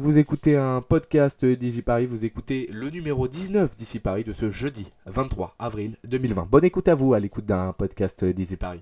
[0.00, 4.50] vous écoutez un podcast d'Ici Paris, vous écoutez le numéro 19 d'Ici Paris de ce
[4.50, 6.48] jeudi 23 avril 2020.
[6.50, 8.80] Bonne écoute à vous à l'écoute d'un podcast d'Ici Paris.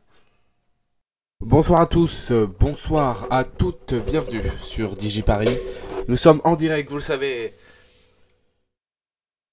[1.41, 5.51] Bonsoir à tous, bonsoir à toutes, bienvenue sur Digi Paris.
[6.07, 7.53] Nous sommes en direct, vous le savez,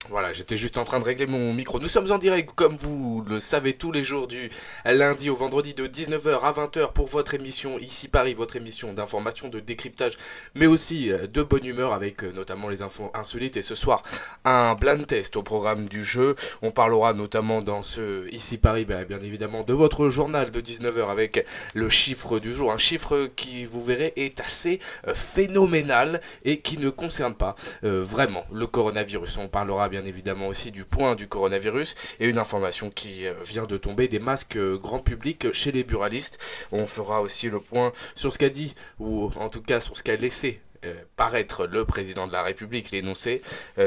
[0.09, 1.79] voilà, j'étais juste en train de régler mon micro.
[1.79, 4.51] Nous sommes en direct, comme vous le savez, tous les jours du
[4.85, 9.49] lundi au vendredi de 19h à 20h pour votre émission Ici Paris, votre émission d'information,
[9.49, 10.17] de décryptage,
[10.53, 13.57] mais aussi euh, de bonne humeur avec euh, notamment les infos insolites.
[13.57, 14.03] Et ce soir,
[14.43, 16.35] un blind test au programme du jeu.
[16.61, 21.09] On parlera notamment dans ce Ici Paris, bah, bien évidemment, de votre journal de 19h
[21.09, 22.71] avec le chiffre du jour.
[22.71, 28.45] Un chiffre qui, vous verrez, est assez euh, phénoménal et qui ne concerne pas vraiment
[28.51, 29.37] le coronavirus.
[29.37, 33.65] On parlera bien évidemment aussi du point du coronavirus et une information qui euh, vient
[33.65, 36.39] de tomber des masques euh, grand public chez les buralistes.
[36.71, 40.03] On fera aussi le point sur ce qu'a dit, ou en tout cas sur ce
[40.03, 43.41] qu'a laissé euh, paraître le président de la République, l'énoncé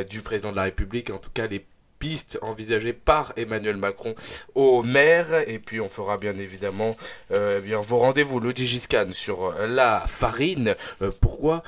[0.09, 1.65] du président de la République, en tout cas les
[1.99, 4.15] pistes envisagées par Emmanuel Macron
[4.55, 5.49] au maire.
[5.49, 6.97] Et puis on fera bien évidemment
[7.31, 10.77] eh bien, vos rendez-vous, le Digiscan sur la farine.
[11.21, 11.63] pourquoi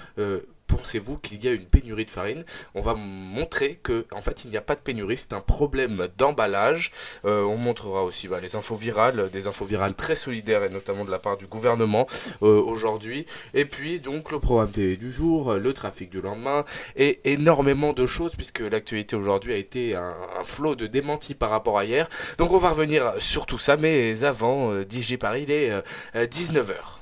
[0.71, 2.45] pensez-vous qu'il y a une pénurie de farine?
[2.75, 6.09] On va montrer que en fait il n'y a pas de pénurie, c'est un problème
[6.17, 6.93] d'emballage.
[7.25, 11.05] Euh, on montrera aussi bah, les infos virales, des infos virales très solidaires et notamment
[11.05, 12.07] de la part du gouvernement
[12.43, 13.27] euh, aujourd'hui.
[13.55, 16.65] Et puis donc le programme du jour, le trafic du lendemain
[16.97, 21.79] et énormément de choses puisque l'actualité aujourd'hui a été un, flot de démentis par rapport
[21.79, 22.09] à hier.
[22.39, 25.71] Donc on va revenir sur tout ça, mais avant, euh, DJ Paris, il est
[26.15, 27.00] 19h.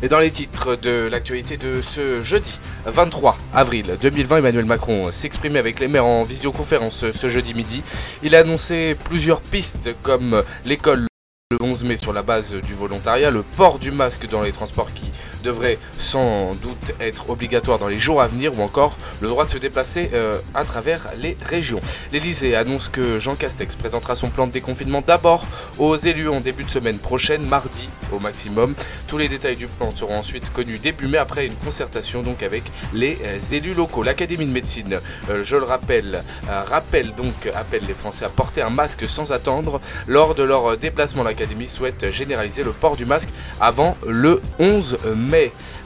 [0.00, 5.58] Et dans les titres de l'actualité de ce jeudi 23 avril 2020, Emmanuel Macron s'exprimait
[5.58, 7.82] avec les maires en visioconférence ce jeudi midi.
[8.22, 11.08] Il a annoncé plusieurs pistes comme l'école
[11.50, 14.92] le 11 mai sur la base du volontariat, le port du masque dans les transports
[14.94, 15.10] qui
[15.42, 19.50] devrait sans doute être obligatoire dans les jours à venir ou encore le droit de
[19.50, 21.80] se déplacer euh, à travers les régions.
[22.12, 25.46] L'Elysée annonce que Jean Castex présentera son plan de déconfinement d'abord
[25.78, 28.74] aux élus en début de semaine prochaine, mardi au maximum.
[29.06, 32.62] Tous les détails du plan seront ensuite connus début mai après une concertation donc avec
[32.92, 34.02] les euh, élus locaux.
[34.02, 38.70] L'Académie de médecine, euh, je le rappelle, rappelle donc appelle les Français à porter un
[38.70, 43.28] masque sans attendre lors de leur déplacement l'Académie souhaite généraliser le port du masque
[43.60, 45.27] avant le 11 mai.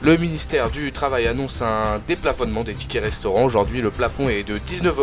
[0.01, 3.43] Le ministère du Travail annonce un déplafonnement des tickets restaurants.
[3.43, 4.95] Aujourd'hui, le plafond est de 19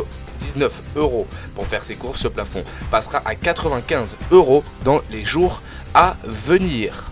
[0.96, 2.20] euros pour faire ses courses.
[2.20, 5.60] Ce plafond passera à 95 euros dans les jours
[5.92, 7.09] à venir.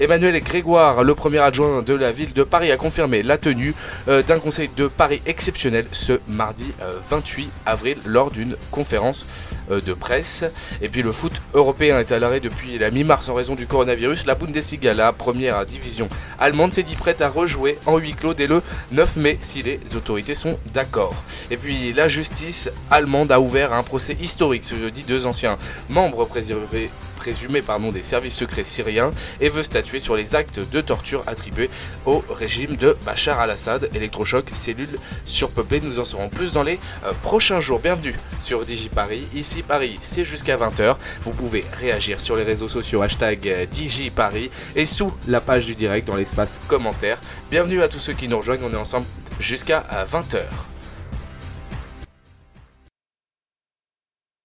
[0.00, 3.74] Emmanuel Grégoire, le premier adjoint de la ville de Paris, a confirmé la tenue
[4.08, 6.72] euh, d'un conseil de Paris exceptionnel ce mardi
[7.10, 9.26] 28 euh, avril lors d'une conférence
[9.70, 10.44] euh, de presse.
[10.80, 14.24] Et puis le foot européen est à l'arrêt depuis la mi-mars en raison du coronavirus.
[14.24, 18.46] La Bundesliga, la première division allemande, s'est dit prête à rejouer en huis clos dès
[18.46, 18.62] le
[18.92, 21.14] 9 mai si les autorités sont d'accord.
[21.50, 25.02] Et puis la justice allemande a ouvert un procès historique ce jeudi.
[25.06, 25.58] Deux anciens
[25.90, 26.88] membres préservés
[27.20, 29.10] présumé pardon, des services secrets syriens
[29.42, 31.68] et veut statuer sur les actes de torture attribués
[32.06, 33.90] au régime de Bachar al-Assad.
[33.94, 37.78] Électrochoc, cellules surpeuplées, nous en saurons plus dans les euh, prochains jours.
[37.78, 39.26] Bienvenue sur DigiParis.
[39.34, 40.96] Ici Paris, c'est jusqu'à 20h.
[41.22, 45.74] Vous pouvez réagir sur les réseaux sociaux hashtag euh, DigiParis et sous la page du
[45.74, 47.18] direct dans l'espace commentaire.
[47.50, 49.04] Bienvenue à tous ceux qui nous rejoignent, on est ensemble
[49.38, 50.38] jusqu'à 20h.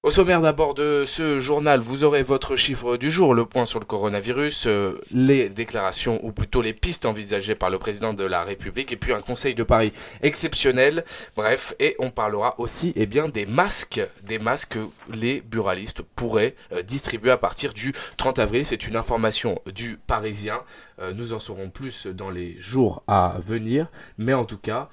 [0.05, 3.79] Au sommaire d'abord de ce journal, vous aurez votre chiffre du jour, le point sur
[3.79, 8.43] le coronavirus, euh, les déclarations ou plutôt les pistes envisagées par le président de la
[8.43, 11.05] République et puis un conseil de Paris exceptionnel.
[11.35, 16.53] Bref, et on parlera aussi eh bien, des masques, des masques que les buralistes pourraient
[16.71, 18.63] euh, distribuer à partir du 30 avril.
[18.63, 20.61] C'est une information du Parisien.
[20.99, 23.87] Euh, nous en saurons plus dans les jours à venir,
[24.19, 24.87] mais en tout cas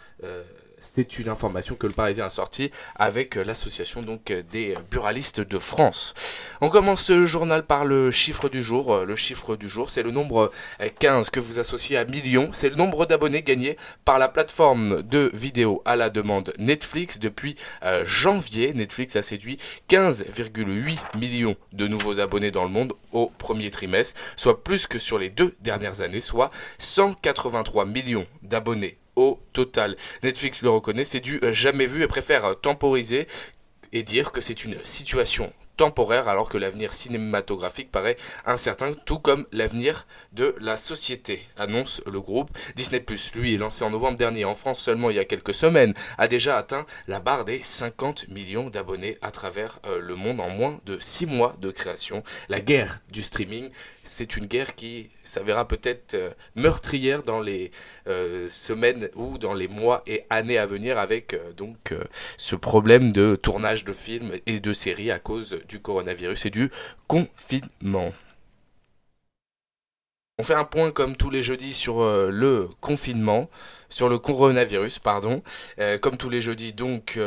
[0.95, 5.41] c'est une information que le Parisien a sortie avec euh, l'association donc euh, des buralistes
[5.41, 6.13] de France.
[6.61, 8.93] On commence ce journal par le chiffre du jour.
[8.93, 10.53] Euh, le chiffre du jour, c'est le nombre
[10.99, 12.51] 15 que vous associez à millions.
[12.53, 17.57] C'est le nombre d'abonnés gagnés par la plateforme de vidéos à la demande Netflix depuis
[18.05, 18.75] janvier.
[18.75, 24.63] Netflix a séduit 15,8 millions de nouveaux abonnés dans le monde au premier trimestre, soit
[24.63, 29.97] plus que sur les deux dernières années, soit 183 millions d'abonnés au total.
[30.23, 33.27] Netflix le reconnaît, c'est du jamais vu et préfère temporiser
[33.93, 38.17] et dire que c'est une situation temporaire alors que l'avenir cinématographique paraît
[38.47, 42.51] incertain, tout comme l'avenir de la société, annonce le groupe.
[42.77, 43.05] Disney
[43.35, 46.57] lui, lancé en novembre dernier en France seulement il y a quelques semaines, a déjà
[46.57, 50.99] atteint la barre des 50 millions d'abonnés à travers euh, le monde en moins de
[51.01, 52.23] 6 mois de création.
[52.49, 53.71] La guerre du streaming
[54.05, 57.71] c'est une guerre qui s'avérera peut-être euh, meurtrière dans les
[58.09, 61.95] euh, semaines ou dans les mois et années à venir avec euh, donc
[62.37, 66.71] ce problème de tournage de films et de séries à cause du coronavirus et du
[67.07, 68.13] confinement.
[70.39, 73.49] On fait un point comme tous les jeudis sur le confinement,
[73.91, 75.43] sur le coronavirus, pardon.
[76.01, 77.19] comme tous les jeudis, donc,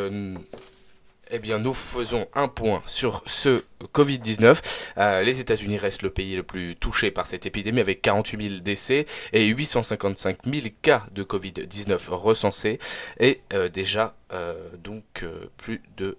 [1.32, 3.64] eh bien, nous faisons un point sur ce
[3.94, 4.58] Covid-19.
[4.98, 8.62] Euh, les États-Unis restent le pays le plus touché par cette épidémie avec 48 000
[8.62, 12.80] décès et 855 000 cas de Covid-19 recensés
[13.20, 15.26] et euh, déjà euh, donc
[15.58, 16.18] plus de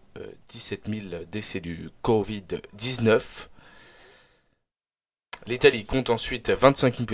[0.49, 3.21] 17 000 décès du Covid-19.
[5.47, 7.07] L'Italie compte ensuite 25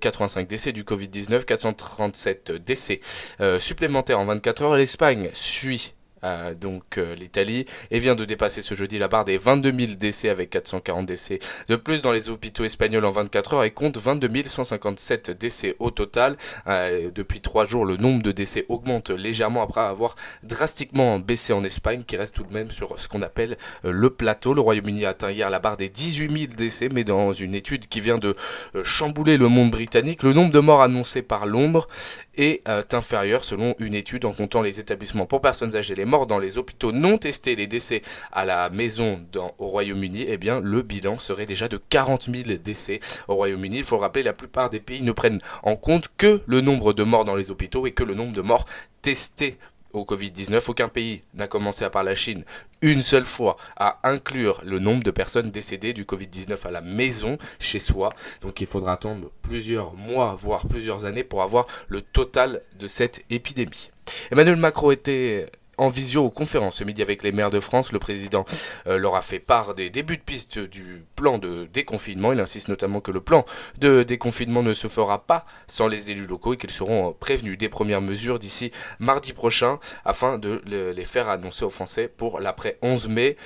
[0.00, 3.02] 085 décès du Covid-19, 437 décès
[3.58, 4.76] supplémentaires en 24 heures.
[4.76, 5.92] L'Espagne suit
[6.24, 9.92] euh, donc euh, l'Italie, et vient de dépasser ce jeudi la barre des 22 000
[9.94, 13.96] décès avec 440 décès de plus dans les hôpitaux espagnols en 24 heures et compte
[13.96, 16.36] 22 157 décès au total.
[16.66, 21.64] Euh, depuis trois jours, le nombre de décès augmente légèrement après avoir drastiquement baissé en
[21.64, 24.54] Espagne, qui reste tout de même sur ce qu'on appelle le plateau.
[24.54, 27.88] Le Royaume-Uni a atteint hier la barre des 18 000 décès, mais dans une étude
[27.88, 28.36] qui vient de
[28.84, 31.88] chambouler le monde britannique, le nombre de morts annoncés par Londres
[32.36, 36.38] est inférieur selon une étude en comptant les établissements pour personnes âgées, les morts dans
[36.38, 38.02] les hôpitaux non testés, les décès
[38.32, 42.58] à la maison dans, au Royaume-Uni, eh bien le bilan serait déjà de 40 000
[42.62, 43.78] décès au Royaume-Uni.
[43.78, 47.02] Il faut rappeler, la plupart des pays ne prennent en compte que le nombre de
[47.02, 48.66] morts dans les hôpitaux et que le nombre de morts
[49.02, 49.56] testés
[49.92, 50.62] au Covid-19.
[50.68, 52.44] Aucun pays n'a commencé, à part la Chine,
[52.80, 57.38] une seule fois à inclure le nombre de personnes décédées du Covid-19 à la maison,
[57.58, 58.12] chez soi.
[58.40, 63.24] Donc il faudra attendre plusieurs mois, voire plusieurs années pour avoir le total de cette
[63.30, 63.90] épidémie.
[64.30, 67.92] Emmanuel Macron était en visio-conférence ce midi avec les maires de France.
[67.92, 68.44] Le président
[68.86, 72.32] euh, leur a fait part des débuts de piste du plan de déconfinement.
[72.32, 73.44] Il insiste notamment que le plan
[73.78, 77.68] de déconfinement ne se fera pas sans les élus locaux et qu'ils seront prévenus des
[77.68, 83.08] premières mesures d'ici mardi prochain afin de les faire annoncer aux Français pour l'après 11
[83.08, 83.36] mai.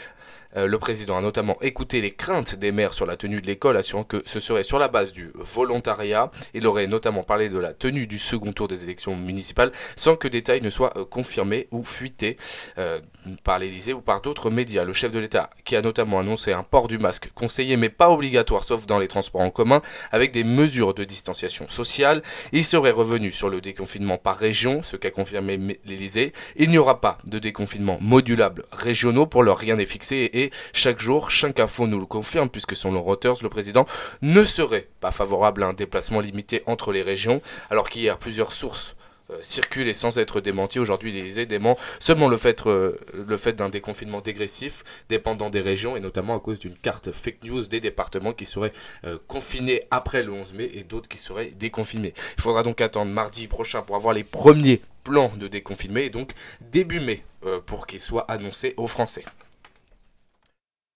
[0.56, 3.76] Euh, le président a notamment écouté les craintes des maires sur la tenue de l'école,
[3.76, 6.30] assurant que ce serait sur la base du volontariat.
[6.54, 10.28] Il aurait notamment parlé de la tenue du second tour des élections municipales, sans que
[10.28, 12.36] détails ne soient euh, confirmés ou fuités
[12.78, 13.00] euh,
[13.44, 14.84] par l'Élysée ou par d'autres médias.
[14.84, 18.10] Le chef de l'État, qui a notamment annoncé un port du masque conseillé mais pas
[18.10, 19.82] obligatoire, sauf dans les transports en commun,
[20.12, 22.22] avec des mesures de distanciation sociale,
[22.52, 26.32] il serait revenu sur le déconfinement par région, ce qu'a confirmé l'Élysée.
[26.56, 31.00] Il n'y aura pas de déconfinement modulable régionaux, pour leur rien n'est fixé et chaque
[31.00, 33.86] jour, chaque info nous le confirme, puisque selon Reuters, le président
[34.22, 37.40] ne serait pas favorable à un déplacement limité entre les régions,
[37.70, 38.96] alors qu'hier, plusieurs sources
[39.30, 40.78] euh, circulent et sans être démenties.
[40.78, 45.96] Aujourd'hui, l'Élysée dément seulement le fait, euh, le fait d'un déconfinement dégressif dépendant des régions
[45.96, 48.72] et notamment à cause d'une carte fake news des départements qui seraient
[49.04, 52.14] euh, confinés après le 11 mai et d'autres qui seraient déconfinés.
[52.38, 56.32] Il faudra donc attendre mardi prochain pour avoir les premiers plans de déconfinement et donc
[56.60, 57.24] début mai
[57.66, 59.24] pour qu'ils soient annoncés aux Français.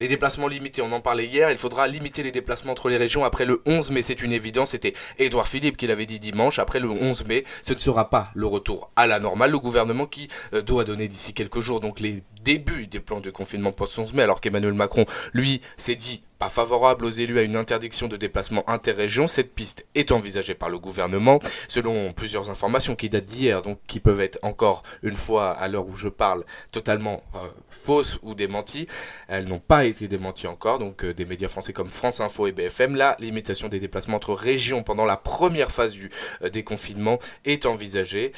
[0.03, 3.23] Les déplacements limités, on en parlait hier, il faudra limiter les déplacements entre les régions
[3.23, 6.81] après le 11 mai, c'est une évidence, c'était Édouard Philippe qui l'avait dit dimanche, après
[6.81, 10.31] le 11 mai, ce ne sera pas le retour à la normale, le gouvernement qui
[10.55, 14.23] euh, doit donner d'ici quelques jours donc les débuts des plans de confinement post-11 mai,
[14.23, 15.05] alors qu'Emmanuel Macron,
[15.35, 19.85] lui, s'est dit pas favorable aux élus à une interdiction de déplacement interrégion, cette piste
[19.95, 24.39] est envisagée par le gouvernement, selon plusieurs informations qui datent d'hier, donc qui peuvent être
[24.41, 28.89] encore une fois à l'heure où je parle totalement euh, fausses ou démenties.
[29.29, 32.53] Elles n'ont pas été démenties encore, donc euh, des médias français comme France Info et
[32.53, 32.97] BFM.
[32.97, 36.11] La limitation des déplacements entre régions pendant la première phase du
[36.43, 38.33] euh, déconfinement est envisagée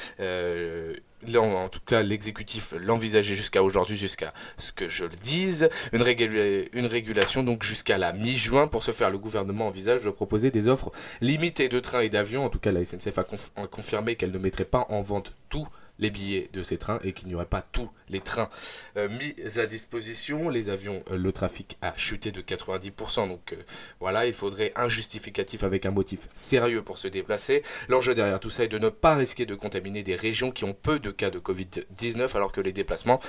[1.37, 6.03] en tout cas l'exécutif l'envisageait jusqu'à aujourd'hui, jusqu'à ce que je le dise, une,
[6.73, 8.67] une régulation donc jusqu'à la mi-juin.
[8.67, 12.45] Pour ce faire, le gouvernement envisage de proposer des offres limitées de trains et d'avions.
[12.45, 15.67] En tout cas, la SNCF a confirmé qu'elle ne mettrait pas en vente tout
[15.99, 18.49] les billets de ces trains et qu'il n'y aurait pas tous les trains
[18.97, 20.49] euh, mis à disposition.
[20.49, 23.27] Les avions, euh, le trafic a chuté de 90%.
[23.27, 23.57] Donc euh,
[23.99, 27.63] voilà, il faudrait un justificatif avec un motif sérieux pour se déplacer.
[27.87, 30.73] L'enjeu derrière tout ça est de ne pas risquer de contaminer des régions qui ont
[30.73, 33.19] peu de cas de Covid-19 alors que les déplacements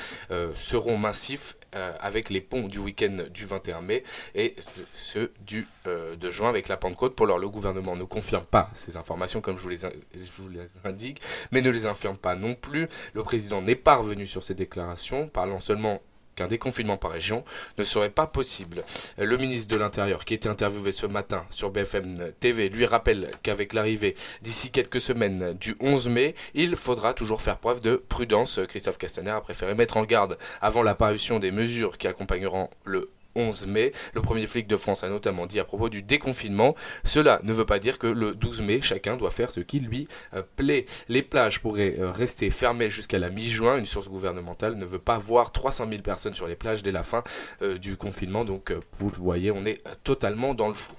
[0.57, 1.57] seront massifs
[2.01, 4.05] avec les ponts du week-end du 21 mai
[4.35, 4.55] et
[4.95, 7.15] ceux du euh, de juin avec la Pentecôte.
[7.15, 10.49] Pour l'heure, le gouvernement ne confirme pas ces informations comme je vous les, je vous
[10.49, 11.21] les indique,
[11.53, 12.89] mais ne les infirme pas non plus.
[13.13, 16.01] Le président n'est pas revenu sur ces déclarations, parlant seulement
[16.35, 17.45] qu'un déconfinement par région
[17.79, 18.85] ne serait pas possible.
[19.19, 23.73] Le ministre de l'Intérieur, qui était interviewé ce matin sur BFM TV, lui rappelle qu'avec
[23.73, 28.61] l'arrivée d'ici quelques semaines du 11 mai, il faudra toujours faire preuve de prudence.
[28.69, 33.67] Christophe Castaner a préféré mettre en garde avant l'apparition des mesures qui accompagneront le 11
[33.67, 33.93] mai.
[34.15, 36.75] Le premier flic de France a notamment dit à propos du déconfinement,
[37.05, 40.09] cela ne veut pas dire que le 12 mai, chacun doit faire ce qui lui
[40.35, 40.87] euh, plaît.
[41.09, 43.79] Les plages pourraient euh, rester fermées jusqu'à la mi-juin.
[43.79, 47.03] Une source gouvernementale ne veut pas voir 300 000 personnes sur les plages dès la
[47.03, 47.23] fin
[47.63, 48.45] euh, du confinement.
[48.45, 50.95] Donc vous voyez, on est totalement dans le flou.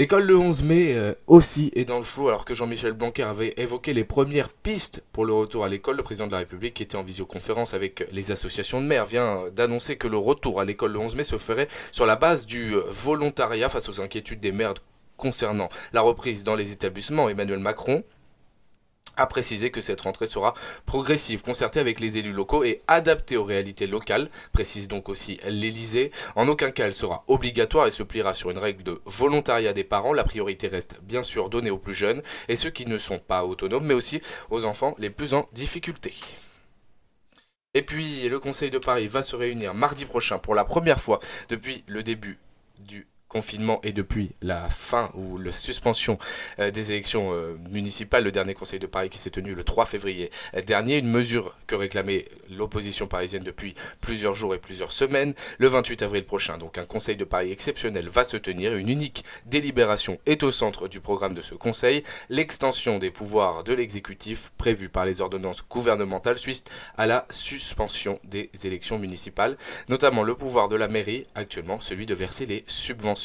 [0.00, 3.52] L'école le 11 mai euh, aussi est dans le flou alors que Jean-Michel Blanquer avait
[3.58, 5.98] évoqué les premières pistes pour le retour à l'école.
[5.98, 9.44] Le président de la République qui était en visioconférence avec les associations de maires vient
[9.54, 12.72] d'annoncer que le retour à l'école le 11 mai se ferait sur la base du
[12.76, 14.72] euh, volontariat face aux inquiétudes des maires
[15.18, 17.28] concernant la reprise dans les établissements.
[17.28, 18.02] Emmanuel Macron
[19.16, 20.54] a précisé que cette rentrée sera
[20.86, 26.12] progressive, concertée avec les élus locaux et adaptée aux réalités locales, précise donc aussi l'Elysée.
[26.36, 29.84] En aucun cas elle sera obligatoire et se pliera sur une règle de volontariat des
[29.84, 30.12] parents.
[30.12, 33.44] La priorité reste bien sûr donnée aux plus jeunes et ceux qui ne sont pas
[33.44, 36.14] autonomes, mais aussi aux enfants les plus en difficulté.
[37.74, 41.20] Et puis le Conseil de Paris va se réunir mardi prochain pour la première fois
[41.48, 42.38] depuis le début
[42.78, 46.18] du confinement et depuis la fin ou la suspension
[46.58, 49.86] euh, des élections euh, municipales, le dernier Conseil de Paris qui s'est tenu le 3
[49.86, 55.34] février euh, dernier, une mesure que réclamait l'opposition parisienne depuis plusieurs jours et plusieurs semaines.
[55.58, 58.74] Le 28 avril prochain, donc un Conseil de Paris exceptionnel va se tenir.
[58.74, 63.72] Une unique délibération est au centre du programme de ce Conseil, l'extension des pouvoirs de
[63.72, 66.68] l'exécutif prévue par les ordonnances gouvernementales suite
[66.98, 69.56] à la suspension des élections municipales,
[69.88, 73.19] notamment le pouvoir de la mairie, actuellement celui de verser les subventions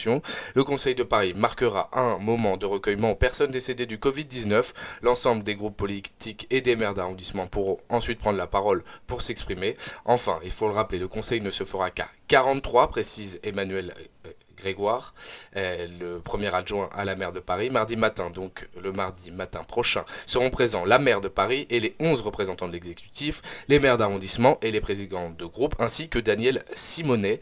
[0.54, 4.74] le Conseil de Paris marquera un moment de recueillement aux personnes décédées du Covid-19.
[5.02, 9.78] L'ensemble des groupes politiques et des maires d'arrondissement pourront ensuite prendre la parole pour s'exprimer.
[10.06, 13.94] Enfin, il faut le rappeler, le Conseil ne se fera qu'à 43, précise Emmanuel
[14.25, 15.13] euh, Grégoire,
[15.55, 17.69] le premier adjoint à la maire de Paris.
[17.69, 21.95] Mardi matin, donc le mardi matin prochain, seront présents la maire de Paris et les
[22.00, 26.63] 11 représentants de l'exécutif, les maires d'arrondissement et les présidents de groupe, ainsi que Daniel
[26.75, 27.39] Simonet.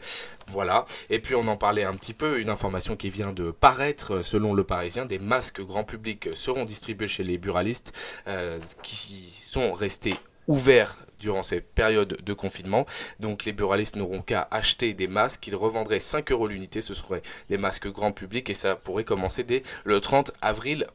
[0.48, 0.84] Voilà.
[1.10, 4.54] Et puis on en parlait un petit peu, une information qui vient de paraître selon
[4.54, 7.92] le Parisien, des masques grand public seront distribués chez les buralistes
[8.28, 10.14] euh, qui sont restés
[10.46, 12.86] ouverts durant cette période de confinement.
[13.18, 15.46] Donc les buralistes n'auront qu'à acheter des masques.
[15.46, 16.80] Ils revendraient 5 euros l'unité.
[16.80, 20.86] Ce seraient des masques grand public et ça pourrait commencer dès le 30 avril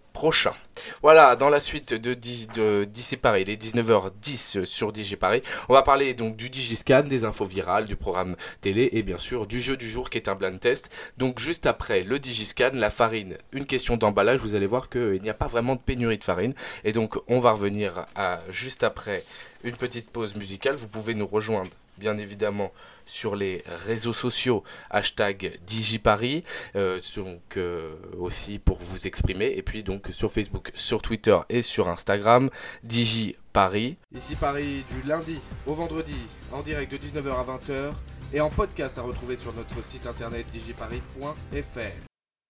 [1.01, 6.13] Voilà, dans la suite de, de, Paris, les 19h10 sur DJ Paris, on va parler
[6.13, 9.89] donc du Digiscan, des infos virales, du programme télé et bien sûr du jeu du
[9.89, 10.89] jour qui est un blind test.
[11.17, 15.29] Donc juste après le Digiscan, la farine, une question d'emballage, vous allez voir qu'il n'y
[15.29, 16.53] a pas vraiment de pénurie de farine.
[16.83, 19.23] Et donc on va revenir à juste après
[19.63, 20.75] une petite pause musicale.
[20.75, 22.71] Vous pouvez nous rejoindre bien évidemment
[23.05, 26.43] sur les réseaux sociaux, hashtag DigiParis,
[26.75, 31.61] euh, donc euh, aussi pour vous exprimer, et puis donc sur Facebook, sur Twitter et
[31.61, 32.49] sur Instagram,
[32.83, 33.97] DigiParis.
[34.15, 37.93] Ici Paris du lundi au vendredi, en direct de 19h à 20h,
[38.33, 42.08] et en podcast à retrouver sur notre site internet digiparis.fr.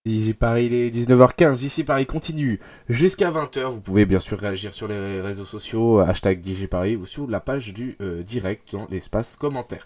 [0.09, 3.69] Ici Paris, il est 19h15, ici Paris continue jusqu'à 20h.
[3.69, 7.73] Vous pouvez bien sûr réagir sur les réseaux sociaux, hashtag DigiParis ou sur la page
[7.75, 9.85] du euh, direct dans l'espace commentaire.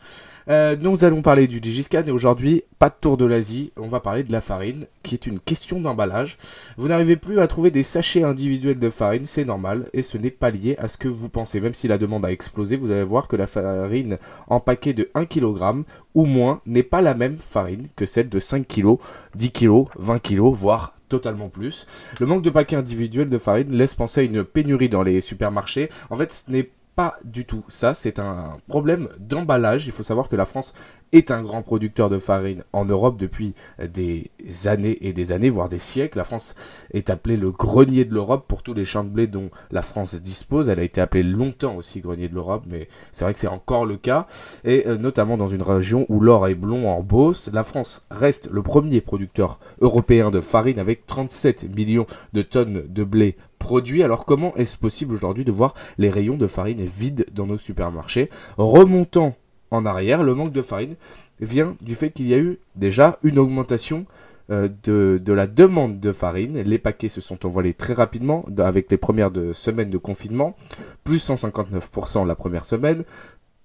[0.49, 4.01] Euh, nous allons parler du Digiscan et aujourd'hui, pas de tour de l'Asie, on va
[4.01, 6.37] parler de la farine, qui est une question d'emballage.
[6.77, 10.31] Vous n'arrivez plus à trouver des sachets individuels de farine, c'est normal, et ce n'est
[10.31, 11.61] pas lié à ce que vous pensez.
[11.61, 15.09] Même si la demande a explosé, vous allez voir que la farine en paquet de
[15.15, 15.83] 1 kg
[16.13, 18.97] ou moins n'est pas la même farine que celle de 5 kg,
[19.35, 21.85] 10 kg, 20 kg, voire totalement plus.
[22.19, 25.89] Le manque de paquets individuels de farine laisse penser à une pénurie dans les supermarchés.
[26.09, 29.85] En fait, ce n'est pas du tout ça, c'est un problème d'emballage.
[29.85, 30.73] Il faut savoir que la France
[31.11, 34.31] est un grand producteur de farine en Europe depuis des
[34.65, 36.17] années et des années, voire des siècles.
[36.17, 36.55] La France
[36.91, 40.15] est appelée le grenier de l'Europe pour tous les champs de blé dont la France
[40.15, 40.69] dispose.
[40.69, 43.85] Elle a été appelée longtemps aussi grenier de l'Europe, mais c'est vrai que c'est encore
[43.85, 44.27] le cas.
[44.63, 48.49] Et euh, notamment dans une région où l'or est blond en Beauce, la France reste
[48.51, 54.03] le premier producteur européen de farine avec 37 millions de tonnes de blé produit.
[54.03, 58.29] Alors comment est-ce possible aujourd'hui de voir les rayons de farine vides dans nos supermarchés
[58.57, 59.35] Remontant
[59.71, 60.95] en arrière, le manque de farine
[61.39, 64.05] vient du fait qu'il y a eu déjà une augmentation
[64.51, 66.59] euh, de, la demande de farine.
[66.61, 70.55] Les paquets se sont envolés très rapidement avec les premières semaines de confinement,
[71.03, 73.03] plus 159% la première semaine,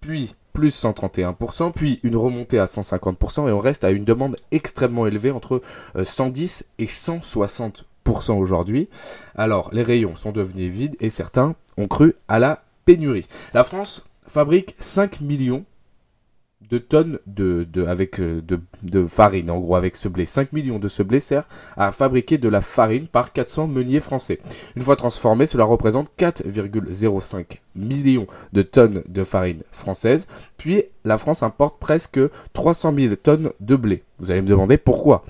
[0.00, 5.06] puis plus 131%, puis une remontée à 150%, et on reste à une demande extrêmement
[5.06, 5.60] élevée entre
[6.02, 7.82] 110 euh, et 160%
[8.38, 8.88] aujourd'hui.
[9.34, 13.26] Alors, les rayons sont devenus vides et certains ont cru à la pénurie.
[13.54, 15.64] La France fabrique 5 millions
[16.70, 19.50] de tonnes de, avec, euh, de, de, farine.
[19.50, 22.60] En gros, avec ce blé, 5 millions de ce blé sert à fabriquer de la
[22.60, 24.40] farine par 400 meuniers français.
[24.76, 30.26] Une fois transformé, cela représente 4,05 millions de tonnes de farine française.
[30.58, 32.20] Puis, la France importe presque
[32.52, 34.02] 300 000 tonnes de blé.
[34.18, 35.24] Vous allez me demander pourquoi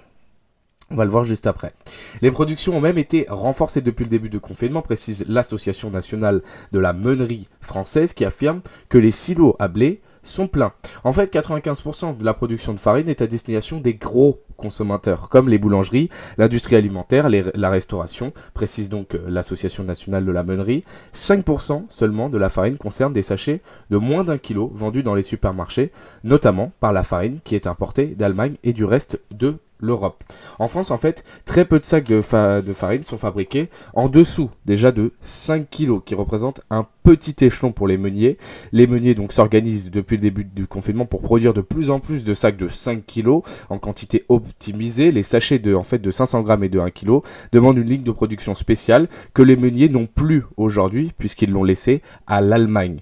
[0.91, 1.75] on va le voir juste après.
[2.23, 6.43] Les productions ont même été renforcées depuis le début du confinement, précise l'Association nationale
[6.73, 10.73] de la meunerie française qui affirme que les silos à blé sont pleins.
[11.05, 15.49] En fait, 95% de la production de farine est à destination des gros consommateurs, comme
[15.49, 20.85] les boulangeries, l'industrie alimentaire, la restauration, précise donc euh, l'Association nationale de la meunerie.
[21.15, 25.23] 5% seulement de la farine concerne des sachets de moins d'un kilo vendus dans les
[25.23, 25.93] supermarchés,
[26.25, 30.25] notamment par la farine qui est importée d'Allemagne et du reste de l'Europe.
[30.59, 34.93] En France, en fait, très peu de sacs de, farine sont fabriqués en dessous déjà
[34.93, 38.39] de 5 kg, qui représente un petit échelon pour les meuniers.
[38.73, 42.25] Les meuniers donc s'organisent depuis le début du confinement pour produire de plus en plus
[42.25, 45.13] de sacs de 5 kg en quantité optimisée.
[45.13, 47.21] Les sachets de, en fait, de 500 grammes et de 1 kg
[47.53, 52.03] demandent une ligne de production spéciale que les meuniers n'ont plus aujourd'hui puisqu'ils l'ont laissé
[52.27, 53.01] à l'Allemagne.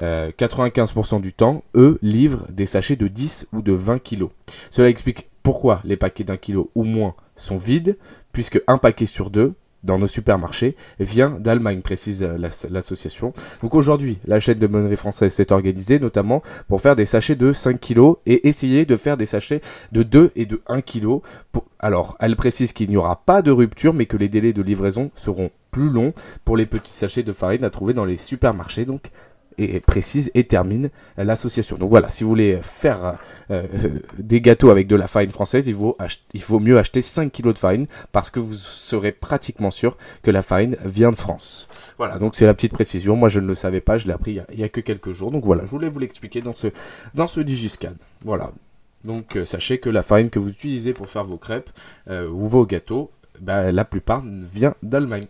[0.00, 4.24] 95% euh, du temps, eux livrent des sachets de 10 ou de 20 kg.
[4.70, 7.96] Cela explique pourquoi les paquets d'un kilo ou moins sont vides,
[8.32, 12.38] puisque un paquet sur deux dans nos supermarchés vient d'Allemagne, précise euh,
[12.70, 13.32] l'association.
[13.62, 17.52] Donc aujourd'hui, la chaîne de monnaie française s'est organisée notamment pour faire des sachets de
[17.52, 21.20] 5 kg et essayer de faire des sachets de 2 et de 1 kg.
[21.80, 25.10] Alors, elle précise qu'il n'y aura pas de rupture, mais que les délais de livraison
[25.16, 26.12] seront plus longs
[26.44, 28.84] pour les petits sachets de farine à trouver dans les supermarchés.
[28.84, 29.10] Donc,
[29.58, 31.76] et précise et termine l'association.
[31.76, 33.18] Donc voilà, si vous voulez faire
[33.50, 33.62] euh,
[34.18, 35.96] des gâteaux avec de la farine française, il vaut,
[36.34, 40.42] il mieux acheter 5 kg de farine parce que vous serez pratiquement sûr que la
[40.42, 41.68] farine vient de France.
[41.98, 43.16] Voilà, donc c'est la petite précision.
[43.16, 45.30] Moi je ne le savais pas, je l'ai appris il y, a, que quelques jours.
[45.30, 46.68] Donc voilà, je voulais vous l'expliquer dans ce,
[47.14, 47.94] dans ce Digiscan.
[48.24, 48.52] Voilà.
[49.04, 51.70] Donc euh, sachez que la farine que vous utilisez pour faire vos crêpes
[52.08, 55.26] euh, ou vos gâteaux, bah, la plupart vient d'Allemagne.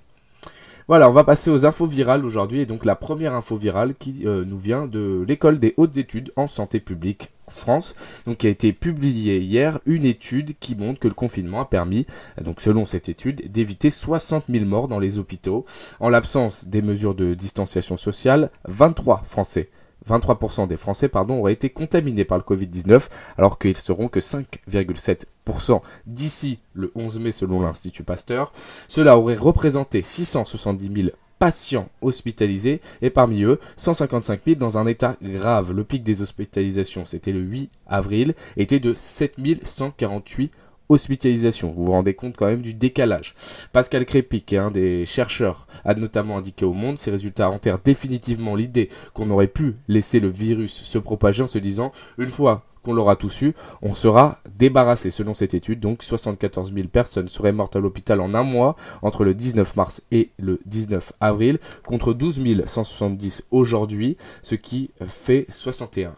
[0.89, 2.61] Voilà, on va passer aux infos virales aujourd'hui.
[2.61, 6.33] Et donc la première info virale qui euh, nous vient de l'école des hautes études
[6.37, 7.95] en santé publique en France,
[8.27, 12.07] donc qui a été publiée hier une étude qui montre que le confinement a permis,
[12.41, 15.67] donc selon cette étude, d'éviter 60 000 morts dans les hôpitaux.
[16.01, 19.71] En l'absence des mesures de distanciation sociale, 23 Français
[20.09, 26.59] 23% des Français auraient été contaminés par le Covid-19, alors qu'ils seront que 5,7% d'ici
[26.75, 28.53] le 11 mai selon l'Institut Pasteur.
[28.89, 35.17] Cela aurait représenté 670 000 patients hospitalisés et parmi eux 155 000 dans un état
[35.21, 35.73] grave.
[35.73, 40.53] Le pic des hospitalisations, c'était le 8 avril, était de 7148
[40.89, 41.71] hospitalisation.
[41.71, 43.35] Vous vous rendez compte quand même du décalage.
[43.73, 47.79] Pascal Crépic, qui est un des chercheurs, a notamment indiqué au Monde, ces résultats enterrent
[47.79, 52.65] définitivement l'idée qu'on aurait pu laisser le virus se propager en se disant, une fois
[52.83, 55.11] qu'on l'aura tous eu, on sera débarrassé.
[55.11, 59.25] Selon cette étude, donc 74 000 personnes seraient mortes à l'hôpital en un mois entre
[59.25, 66.15] le 19 mars et le 19 avril, contre 12 170 aujourd'hui, ce qui fait 61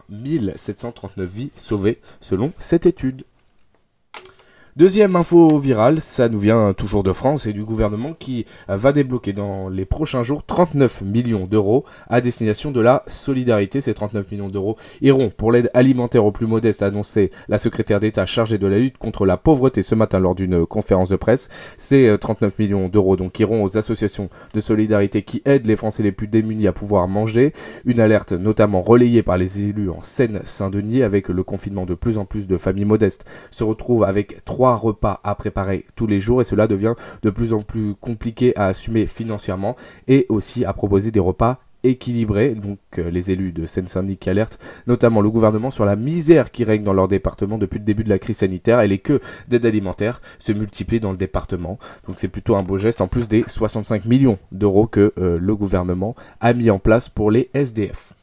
[0.55, 3.23] 739 vies sauvées selon cette étude.
[4.77, 9.31] Deuxième info virale, ça nous vient toujours de France et du gouvernement qui va débloquer
[9.31, 13.79] dans les prochains jours 39 millions d'euros à destination de la solidarité.
[13.79, 18.01] Ces 39 millions d'euros iront pour l'aide alimentaire aux plus modestes, a annoncé la secrétaire
[18.01, 21.47] d'État chargée de la lutte contre la pauvreté ce matin lors d'une conférence de presse.
[21.77, 26.03] Ces 39 euh, millions d'euros donc iront aux associations de solidarité qui aident les Français
[26.03, 27.53] les plus démunis à pouvoir manger.
[27.85, 32.25] Une alerte notamment relayée par les élus en Seine-Saint-Denis avec le confinement de plus en
[32.25, 36.45] plus de familles modestes se retrouvent avec trois repas à préparer tous les jours et
[36.45, 39.75] cela devient de plus en plus compliqué à assumer financièrement
[40.07, 42.55] et aussi à proposer des repas équilibrés.
[42.55, 46.63] Donc euh, les élus de Seine-Saint-Denis qui alertent notamment le gouvernement sur la misère qui
[46.63, 49.65] règne dans leur département depuis le début de la crise sanitaire et les queues d'aide
[49.65, 51.77] alimentaire se multiplient dans le département.
[52.07, 55.55] Donc c'est plutôt un beau geste en plus des 65 millions d'euros que euh, le
[55.55, 58.14] gouvernement a mis en place pour les SDF.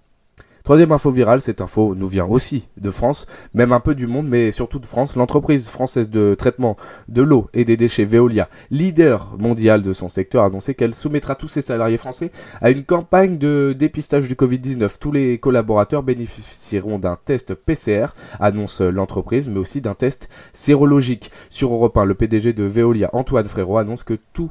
[0.64, 4.28] Troisième info virale, cette info nous vient aussi de France, même un peu du monde,
[4.28, 5.16] mais surtout de France.
[5.16, 6.76] L'entreprise française de traitement
[7.08, 11.34] de l'eau et des déchets Veolia, leader mondial de son secteur, a annoncé qu'elle soumettra
[11.34, 14.98] tous ses salariés français à une campagne de dépistage du Covid-19.
[15.00, 21.32] Tous les collaborateurs bénéficieront d'un test PCR, annonce l'entreprise, mais aussi d'un test sérologique.
[21.50, 24.50] Sur Europe 1, le PDG de Veolia, Antoine Frérot, annonce que tout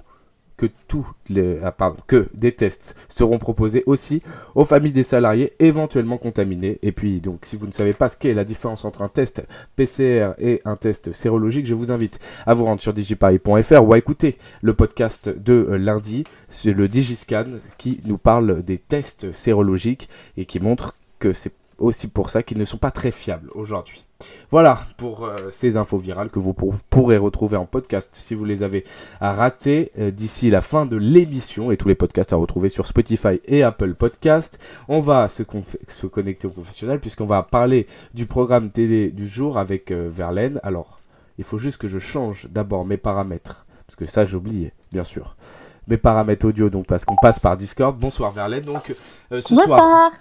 [0.58, 0.68] que
[1.30, 1.76] les, ah,
[2.08, 4.22] que des tests seront proposés aussi
[4.56, 6.80] aux familles des salariés éventuellement contaminés.
[6.82, 9.44] Et puis, donc, si vous ne savez pas ce qu'est la différence entre un test
[9.76, 13.98] PCR et un test sérologique, je vous invite à vous rendre sur digiparis.fr ou à
[13.98, 17.46] écouter le podcast de lundi, c'est le Digiscan,
[17.78, 22.58] qui nous parle des tests sérologiques et qui montre que c'est aussi pour ça qu'ils
[22.58, 24.06] ne sont pas très fiables aujourd'hui.
[24.52, 28.64] Voilà pour euh, ces infos virales que vous pourrez retrouver en podcast si vous les
[28.64, 28.86] avez
[29.20, 33.42] ratés euh, d'ici la fin de l'émission et tous les podcasts à retrouver sur Spotify
[33.46, 34.60] et Apple Podcast.
[34.88, 35.44] On va se,
[35.88, 40.60] se connecter au professionnel puisqu'on va parler du programme télé du jour avec euh, Verlaine.
[40.64, 41.00] Alors,
[41.38, 45.36] il faut juste que je change d'abord mes paramètres parce que ça oublié, bien sûr
[45.88, 47.98] mes paramètres audio, donc parce qu'on passe par Discord.
[47.98, 48.64] Bonsoir Verlaine.
[48.64, 48.94] Donc
[49.32, 50.12] ce soir,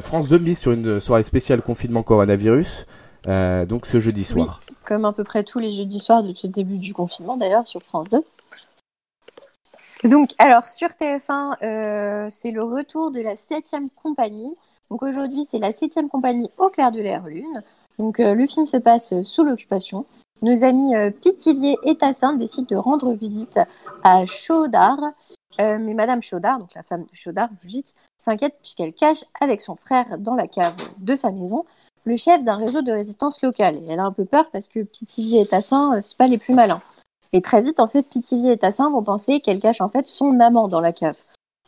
[0.00, 2.86] France 2 mise sur une soirée spéciale confinement coronavirus.
[3.26, 4.60] Euh, donc ce jeudi soir.
[4.84, 7.82] comme à peu près tous les jeudis soirs depuis le début du confinement d'ailleurs sur
[7.82, 8.24] France 2.
[10.08, 14.54] Donc alors sur TF1, euh, c'est le retour de la 7 compagnie.
[14.90, 17.62] Donc aujourd'hui c'est la 7 compagnie au clair de l'air lune.
[17.98, 20.06] Donc euh, le film se passe sous l'occupation.
[20.42, 23.58] Nos amis Pithiviers et Tassin décident de rendre visite
[24.02, 25.12] à Chaudard.
[25.58, 30.18] mais Madame Chaudard, donc la femme de Chaudard, logique, s'inquiète puisqu'elle cache avec son frère
[30.18, 31.64] dans la cave de sa maison
[32.04, 33.76] le chef d'un réseau de résistance locale.
[33.76, 36.38] Et elle a un peu peur parce que Pithiviers et Tassin, euh, c'est pas les
[36.38, 36.80] plus malins.
[37.32, 40.40] Et très vite, en fait, Pithiviers et Tassin vont penser qu'elle cache en fait son
[40.40, 41.16] amant dans la cave.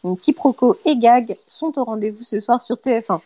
[0.03, 3.21] Donc Quiproquo et Gag sont au rendez-vous ce soir sur TF1.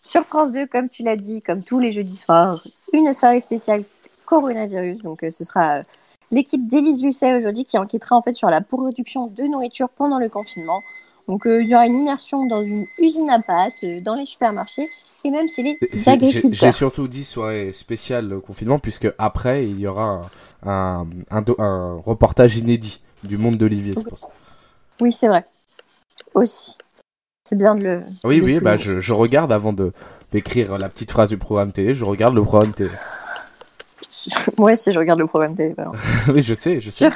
[0.00, 2.62] Sur France 2, comme tu l'as dit, comme tous les jeudis soirs,
[2.92, 3.82] une soirée spéciale
[4.28, 5.02] coronavirus.
[5.02, 5.82] Donc euh, ce sera euh,
[6.30, 10.28] l'équipe d'Élise Lucet aujourd'hui qui enquêtera en fait sur la production de nourriture pendant le
[10.28, 10.82] confinement.
[11.28, 14.88] Donc il y aura une immersion dans une usine à pâtes, dans les supermarchés
[15.24, 16.52] et même chez les agriculteurs.
[16.52, 20.22] J'ai surtout dit soirée spéciale confinement, puisque après, il y aura
[20.64, 24.04] un, un, reportage inédit du monde d'Olivier, c'est.
[25.00, 25.44] Oui, c'est vrai.
[26.34, 26.76] Aussi.
[27.44, 28.02] C'est bien de le.
[28.24, 29.92] Oui, oui, bah, je, je, regarde avant de
[30.32, 32.90] d'écrire la petite phrase du programme télé, je regarde le programme télé.
[34.58, 35.74] Moi aussi, je regarde le programme télé.
[36.28, 37.10] oui, je sais, je sais.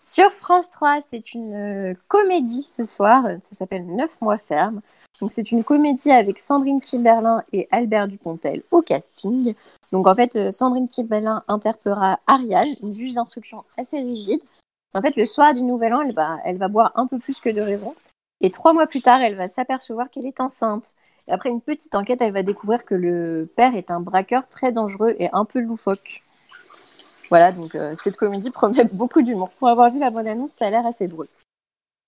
[0.00, 4.80] Sur France 3, c'est une euh, comédie ce soir, ça s'appelle 9 mois ferme.
[5.20, 9.54] Donc c'est une comédie avec Sandrine Kiberlin et Albert Dupontel au casting.
[9.92, 14.42] Donc en fait, euh, Sandrine Kiberlin interpellera Ariane, une juge d'instruction assez rigide.
[14.94, 17.40] En fait, le soir du Nouvel An, elle va, elle va boire un peu plus
[17.40, 17.94] que de raison.
[18.40, 20.94] Et trois mois plus tard, elle va s'apercevoir qu'elle est enceinte.
[21.28, 25.16] Après une petite enquête, elle va découvrir que le père est un braqueur très dangereux
[25.18, 26.22] et un peu loufoque.
[27.30, 29.50] Voilà, donc euh, cette comédie promet beaucoup d'humour.
[29.50, 31.28] Pour avoir vu la bonne annonce, ça a l'air assez drôle.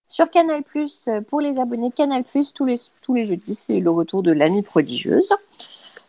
[0.06, 2.22] Sur Canal+, euh, pour les abonnés Canal+,
[2.54, 5.32] tous les, tous les jeudis, c'est le retour de l'amie prodigieuse.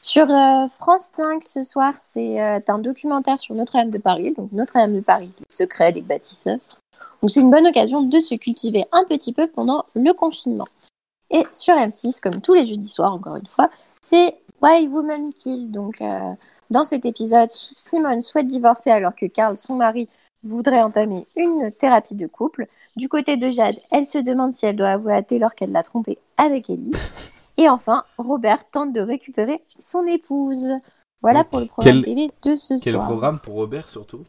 [0.02, 4.34] Sur euh, France 5, ce soir, c'est un documentaire sur Notre-Dame de Paris.
[4.38, 6.60] Donc Notre-Dame de Paris, les secrets des bâtisseurs.
[7.22, 10.68] Donc c'est une bonne occasion de se cultiver un petit peu pendant le confinement.
[11.32, 13.70] Et sur M6, comme tous les jeudis soirs, encore une fois,
[14.02, 15.72] c'est Why Woman Kill.
[15.72, 16.02] Donc
[16.70, 20.08] dans cet épisode, Simone souhaite divorcer alors que Karl, son mari,
[20.44, 22.68] voudrait entamer une thérapie de couple.
[22.96, 25.84] Du côté de Jade, elle se demande si elle doit avouer à Taylor qu'elle l'a
[25.84, 26.94] trompé avec Ellie.
[27.58, 30.70] Et enfin, Robert tente de récupérer son épouse.
[31.22, 32.82] Voilà pour le programme télé de ce soir.
[32.82, 34.24] Quel programme pour Robert surtout?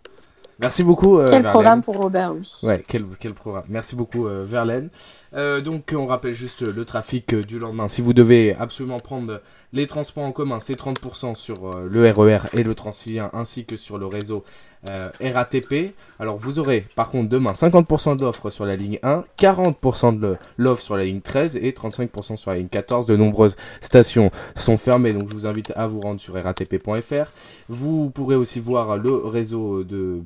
[0.60, 1.18] Merci beaucoup.
[1.18, 2.46] Euh, quel programme pour Robert, oui.
[2.64, 3.64] Ouais, quel, quel programme.
[3.68, 4.90] Merci beaucoup, euh, Verlaine.
[5.32, 7.88] Euh, donc, on rappelle juste le trafic du lendemain.
[7.88, 9.40] Si vous devez absolument prendre
[9.72, 13.76] les transports en commun, c'est 30% sur le RER e et le Transilien, ainsi que
[13.76, 14.44] sur le réseau
[14.84, 15.94] RATP.
[16.18, 20.36] Alors, vous aurez par contre demain 50% de l'offre sur la ligne 1, 40% de
[20.58, 23.06] l'offre sur la ligne 13 et 35% sur la ligne 14.
[23.06, 27.30] De nombreuses stations sont fermées, donc je vous invite à vous rendre sur ratp.fr.
[27.68, 30.22] Vous pourrez aussi voir le réseau de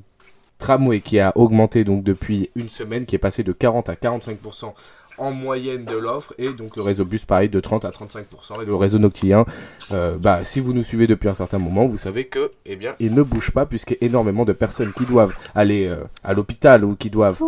[0.59, 4.73] tramway qui a augmenté donc depuis une semaine, qui est passé de 40 à 45%
[5.19, 6.35] en moyenne de l'offre.
[6.39, 9.45] Et donc le réseau bus pareil de 30 à 35% et le réseau noctilien
[9.93, 12.95] euh, bah si vous nous suivez depuis un certain moment vous savez que eh bien
[12.99, 16.97] il ne bouge pas puisque énormément de personnes qui doivent aller euh, à l'hôpital ou
[16.97, 17.41] qui doivent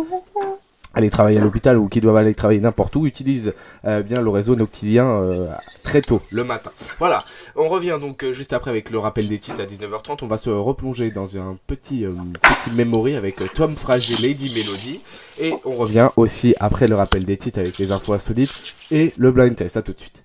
[0.97, 3.53] aller travailler à l'hôpital ou qui doivent aller travailler n'importe où utilisent
[3.85, 5.47] euh, bien le réseau noctilien euh,
[5.83, 6.71] très tôt le matin.
[6.97, 7.23] Voilà,
[7.55, 10.17] on revient donc euh, juste après avec le rappel des titres à 19h30.
[10.23, 12.05] On va se replonger dans un petit
[12.41, 15.01] petit memory avec Tom Frager, Lady Melody
[15.39, 19.31] et on revient aussi après le rappel des titres avec les infos insolites et le
[19.31, 19.77] blind test.
[19.77, 20.23] À tout de suite.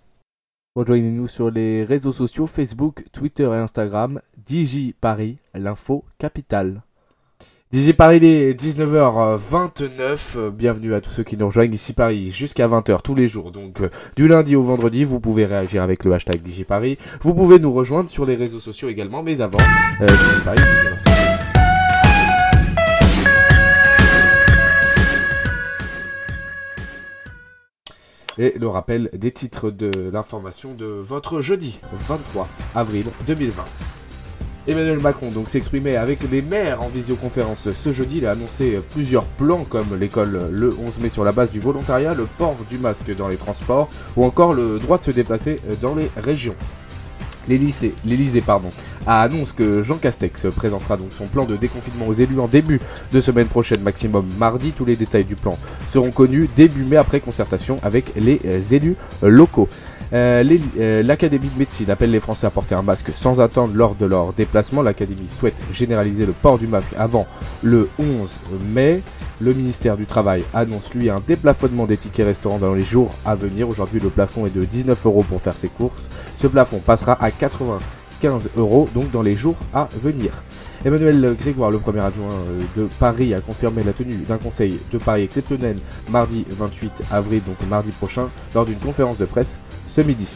[0.75, 4.23] Rejoignez-nous sur les réseaux sociaux Facebook, Twitter et Instagram.
[4.49, 6.81] DJ Paris, l'info capitale.
[7.73, 10.51] DJ Paris, il est 19h29.
[10.51, 13.51] Bienvenue à tous ceux qui nous rejoignent ici Paris jusqu'à 20h tous les jours.
[13.51, 16.99] Donc euh, du lundi au vendredi, vous pouvez réagir avec le hashtag DJ Paris.
[17.23, 19.23] Vous pouvez nous rejoindre sur les réseaux sociaux également.
[19.23, 19.57] Mais avant,
[20.03, 20.61] euh, DJ Paris,
[28.37, 33.65] Et le rappel des titres de l'information de votre jeudi 23 avril 2020.
[34.69, 38.19] Emmanuel Macron donc s'exprimait avec les maires en visioconférence ce jeudi.
[38.19, 42.15] Il a annoncé plusieurs plans comme l'école le 11 mai sur la base du volontariat,
[42.15, 45.97] le port du masque dans les transports ou encore le droit de se déplacer dans
[45.97, 46.55] les régions.
[47.49, 48.71] L'Elysée pardon,
[49.05, 52.79] a annoncé que Jean Castex présentera donc son plan de déconfinement aux élus en début
[53.11, 54.71] de semaine prochaine, maximum mardi.
[54.71, 59.69] Tous les détails du plan seront connus début mai après concertation avec les élus locaux.
[60.13, 60.45] Euh,
[60.79, 64.05] euh, L'Académie de médecine appelle les Français à porter un masque sans attendre lors de
[64.05, 64.83] leur déplacement.
[64.83, 67.27] L'Académie souhaite généraliser le port du masque avant
[67.63, 68.31] le 11
[68.67, 69.03] mai.
[69.41, 73.35] Le ministère du Travail annonce lui un déplafonnement des tickets restaurants dans les jours à
[73.35, 73.69] venir.
[73.69, 76.09] Aujourd'hui, le plafond est de 19 euros pour faire ses courses.
[76.37, 80.31] Ce plafond passera à 95 euros donc dans les jours à venir.
[80.85, 84.99] Emmanuel Grégoire, le premier adjoint euh, de Paris, a confirmé la tenue d'un conseil de
[84.99, 85.77] Paris exceptionnel
[86.11, 90.27] mardi 28 avril, donc mardi prochain, lors d'une conférence de presse ce midi.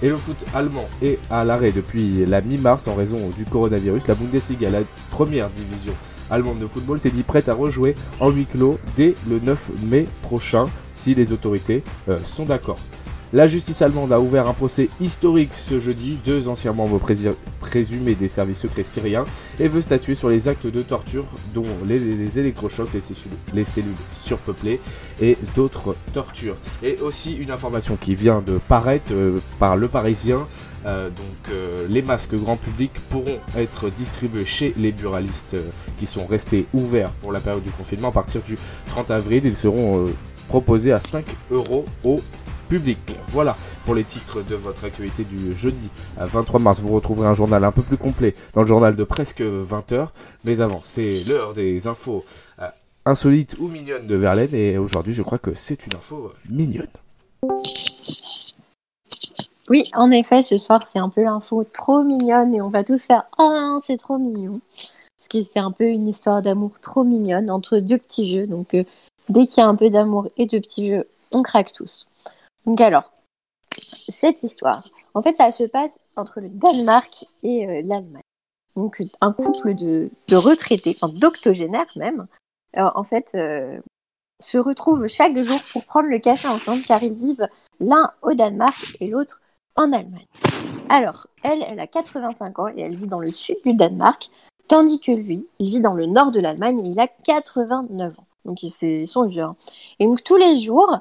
[0.00, 4.06] Et le foot allemand est à l'arrêt depuis la mi-mars en raison du coronavirus.
[4.06, 5.92] La Bundesliga, la première division
[6.30, 10.06] allemande de football, s'est dit prête à rejouer en huis clos dès le 9 mai
[10.22, 12.78] prochain si les autorités euh, sont d'accord.
[13.34, 16.18] La justice allemande a ouvert un procès historique ce jeudi.
[16.24, 16.98] Deux anciens membres
[17.60, 19.26] présumés des services secrets syriens
[19.58, 22.88] et veut statuer sur les actes de torture, dont les, électrochocs,
[23.52, 24.80] les cellules, surpeuplées
[25.20, 26.56] et d'autres tortures.
[26.82, 30.46] Et aussi une information qui vient de paraître euh, par Le Parisien.
[30.86, 35.56] Euh, donc euh, les masques grand public pourront être distribués chez les buralistes
[35.98, 39.42] qui sont restés ouverts pour la période du confinement à partir du 30 avril.
[39.44, 40.08] Ils seront
[40.48, 42.16] proposés à 5 euros au
[42.68, 43.16] public.
[43.28, 46.80] Voilà pour les titres de votre actualité du jeudi 23 mars.
[46.80, 50.12] Vous retrouverez un journal un peu plus complet dans le journal de presque 20 heures.
[50.44, 52.24] Mais avant, c'est l'heure des infos
[52.60, 52.68] euh,
[53.06, 54.54] insolites ou mignonnes de Verlaine.
[54.54, 56.86] Et aujourd'hui, je crois que c'est une info mignonne.
[59.70, 63.04] Oui, en effet, ce soir, c'est un peu l'info trop mignonne et on va tous
[63.04, 64.60] faire Oh, c'est trop mignon.
[65.18, 68.46] Parce que c'est un peu une histoire d'amour trop mignonne entre deux petits jeux.
[68.46, 68.84] Donc, euh,
[69.28, 72.08] dès qu'il y a un peu d'amour et de petits jeux, on craque tous.
[72.68, 73.10] Donc alors,
[73.80, 78.20] cette histoire, en fait, ça se passe entre le Danemark et euh, l'Allemagne.
[78.76, 82.26] Donc un couple de, retraités, d'octogénaires même,
[82.76, 83.80] euh, en fait, euh,
[84.38, 87.48] se retrouvent chaque jour pour prendre le café ensemble car ils vivent
[87.80, 89.40] l'un au Danemark et l'autre
[89.74, 90.26] en Allemagne.
[90.90, 94.28] Alors, elle, elle a 85 ans et elle vit dans le sud du Danemark,
[94.68, 98.26] tandis que lui, il vit dans le nord de l'Allemagne et il a 89 ans.
[98.44, 99.46] Donc ils sont vieux.
[100.00, 101.00] Et donc tous les jours,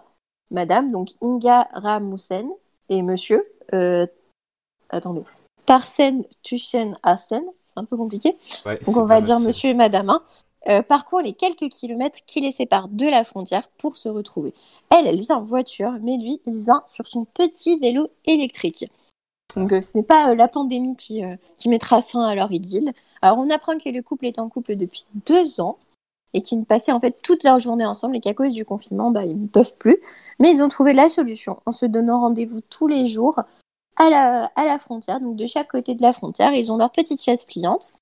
[0.51, 2.49] madame, donc Inga Ramussen,
[2.89, 4.05] et monsieur, euh,
[4.89, 5.23] attendez,
[5.65, 8.37] Tarsen Tuchen Asen, c'est un peu compliqué.
[8.85, 10.23] donc on va dire monsieur et madame, hein,
[10.69, 14.53] euh, parcourent les quelques kilomètres qui les séparent de la frontière pour se retrouver.
[14.89, 18.89] Elle, elle vient en voiture, mais lui, il vient sur son petit vélo électrique.
[19.55, 21.21] Donc euh, ce n'est pas la pandémie qui,
[21.57, 22.91] qui mettra fin à leur idylle.
[23.21, 25.77] Alors on apprend que le couple est en couple depuis deux ans
[26.33, 29.25] et qu'ils passaient en fait toute leur journée ensemble et qu'à cause du confinement, bah,
[29.25, 29.97] ils ne peuvent plus.
[30.39, 33.39] Mais ils ont trouvé la solution en se donnant rendez-vous tous les jours
[33.95, 36.53] à la, à la frontière, donc de chaque côté de la frontière.
[36.53, 37.93] Ils ont leur petite chaise pliante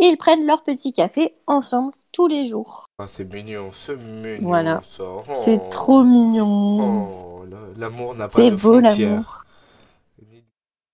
[0.00, 2.86] et ils prennent leur petit café ensemble tous les jours.
[2.98, 4.38] Ah, c'est mignon, c'est mignon.
[4.42, 4.82] Voilà.
[5.30, 5.68] C'est oh.
[5.70, 7.42] trop mignon.
[7.42, 7.44] Oh,
[7.76, 8.94] l'amour n'a pas de frontières.
[8.94, 9.44] C'est beau l'amour.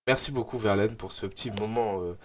[0.07, 2.17] Merci beaucoup Verlaine pour ce petit moment euh,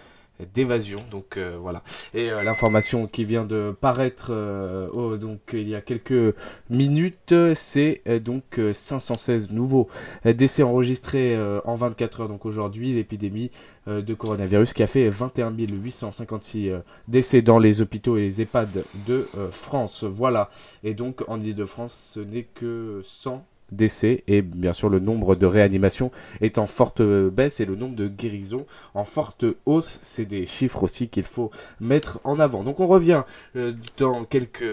[0.53, 1.03] d'évasion.
[1.11, 1.83] Donc euh, voilà.
[2.13, 6.35] Et euh, l'information qui vient de paraître euh, donc il y a quelques
[6.69, 9.87] minutes, c'est donc 516 nouveaux
[10.25, 12.29] décès enregistrés en 24 heures.
[12.29, 13.51] Donc aujourd'hui, l'épidémie
[13.87, 16.71] de coronavirus qui a fait 21 856
[17.07, 20.03] décès dans les hôpitaux et les EHPAD de France.
[20.03, 20.49] Voilà.
[20.83, 25.45] Et donc en Ile-de-France, ce n'est que 100 décès et bien sûr le nombre de
[25.45, 29.99] réanimations est en forte baisse et le nombre de guérisons en forte hausse.
[30.01, 32.63] C'est des chiffres aussi qu'il faut mettre en avant.
[32.63, 33.23] Donc on revient
[33.55, 34.63] euh, dans quelques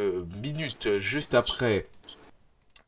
[0.43, 1.87] minutes juste après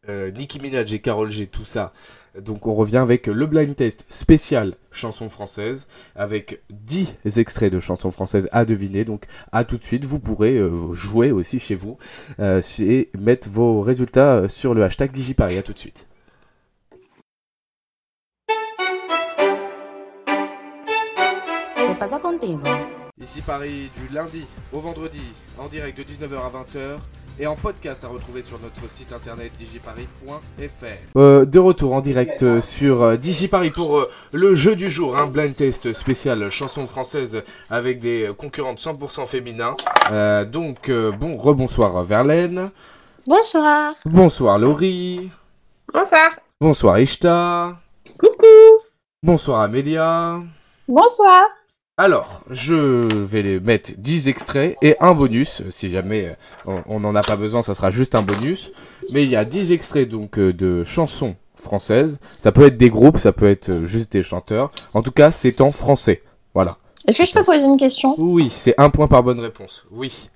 [0.08, 1.92] euh, Nicki Minaj et Carol G, tout ça
[2.40, 8.10] donc on revient avec le blind test spécial chanson française avec 10 extraits de chansons
[8.10, 9.04] françaises à deviner.
[9.04, 11.98] Donc à tout de suite, vous pourrez euh, jouer aussi chez vous
[12.40, 15.58] euh, et mettre vos résultats euh, sur le hashtag DigiParis.
[15.58, 16.06] À tout de suite.
[23.20, 26.98] Ici Paris du lundi au vendredi en direct de 19h à 20h
[27.38, 31.18] et en podcast à retrouver sur notre site internet digiparis.fr.
[31.18, 35.26] Euh, de retour en direct euh, sur euh, Digiparis pour le jeu du jour, un
[35.26, 39.76] blind test spécial chanson française avec des concurrentes 100% féminins.
[40.46, 42.70] donc bon rebonsoir Verlaine.
[43.26, 43.94] Bonsoir.
[44.06, 45.30] Bonsoir Laurie.
[45.92, 46.30] Bonsoir.
[46.60, 47.76] Bonsoir Ishta.
[48.18, 48.46] Coucou.
[49.22, 50.40] Bonsoir Amélia.
[50.88, 51.46] Bonsoir.
[51.98, 52.74] Alors, je
[53.22, 55.62] vais les mettre 10 extraits et un bonus.
[55.70, 56.34] Si jamais
[56.66, 58.72] euh, on n'en a pas besoin, ça sera juste un bonus.
[59.12, 62.18] Mais il y a 10 extraits donc euh, de chansons françaises.
[62.38, 64.72] Ça peut être des groupes, ça peut être euh, juste des chanteurs.
[64.94, 66.22] En tout cas, c'est en français.
[66.54, 66.78] Voilà.
[67.06, 68.14] Est-ce que je peux poser une question?
[68.16, 69.84] Oui, c'est un point par bonne réponse.
[69.90, 70.30] Oui.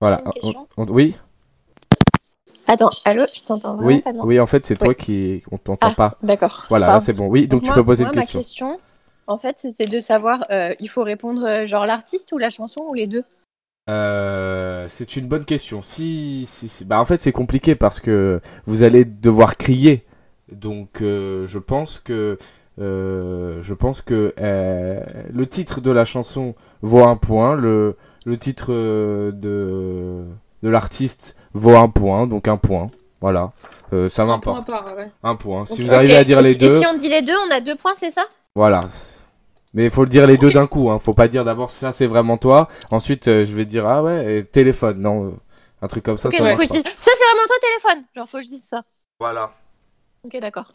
[0.00, 0.20] Voilà.
[0.26, 0.66] Une question?
[0.76, 1.16] On- on- oui,
[2.66, 4.22] Attends, allô, je t'entends vraiment oui, pas bien.
[4.24, 4.40] oui.
[4.40, 6.18] En fait, c'est toi qui, on t'entend Ah, pas.
[6.22, 6.64] D'accord.
[6.70, 7.26] Voilà, c'est bon.
[7.28, 8.80] Oui, donc, tu moi- peux poser moi, une ma question.
[9.26, 12.84] En fait, c'est- de savoir, euh, il faut répondre euh, genre l'artiste ou la chanson
[12.88, 13.24] ou les deux
[13.90, 15.82] Euh, c'est une bonne question.
[15.82, 20.04] Si, si, si- bah en fait c'est compliqué parce que vous allez devoir crier.
[20.50, 22.38] Donc euh, je pense que
[22.80, 25.00] euh, je pense que euh,
[25.32, 30.24] le titre de la chanson vaut un point, le le titre de
[30.62, 32.90] de l'artiste vaut un point, donc un point.
[33.20, 33.52] Voilà,
[33.92, 34.66] Euh, ça Un point m'importe.
[34.66, 35.10] par, ouais.
[35.22, 35.66] Un point.
[35.66, 37.32] Si vous arrivez à dire Et les si- deux, Et si on dit les deux,
[37.48, 38.24] on a deux points, c'est ça?
[38.54, 38.88] Voilà.
[39.74, 40.98] Mais il faut le dire les deux d'un coup, hein.
[40.98, 42.68] Faut pas dire d'abord ça c'est vraiment toi.
[42.90, 45.00] Ensuite euh, je vais dire ah ouais et téléphone.
[45.00, 45.36] Non,
[45.82, 46.28] un truc comme ça.
[46.28, 48.04] Ok, ça donc faut je ça c'est vraiment toi téléphone.
[48.14, 48.82] Genre faut que je dise ça.
[49.18, 49.52] Voilà.
[50.24, 50.74] Ok, d'accord.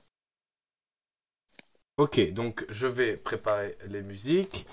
[1.98, 4.66] Ok, donc je vais préparer les musiques.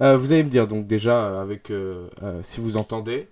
[0.00, 3.28] Euh, vous allez me dire donc déjà euh, avec euh, euh, si vous entendez.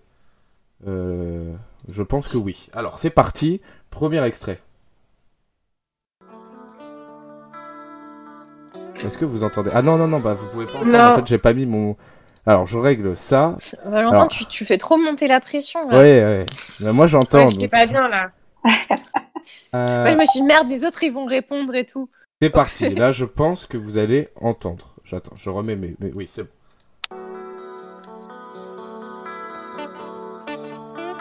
[0.86, 1.52] Euh,
[1.88, 2.68] je pense que oui.
[2.72, 3.60] Alors c'est parti.
[3.90, 4.60] Premier extrait.
[9.04, 9.70] Est-ce que vous entendez?
[9.74, 10.92] Ah non non non bah vous pouvez pas entendre.
[10.92, 10.98] Non.
[11.12, 11.96] En fait j'ai pas mis mon.
[12.46, 13.56] Alors je règle ça.
[13.84, 16.26] Valentin, Alors- tu, tu fais trop monter la pression Ouais là.
[16.26, 16.46] ouais.
[16.80, 17.38] Mais moi j'entends.
[17.40, 18.30] Ouais, je sais donc, pas bien là.
[19.74, 22.08] euh, Moi je me suis dit merde, les autres ils vont répondre et tout.
[22.42, 22.88] C'est parti.
[22.94, 24.94] Là je pense que vous allez entendre.
[25.04, 25.34] J'attends.
[25.36, 25.94] Je remets mes.
[26.00, 26.46] mes- Oui c'est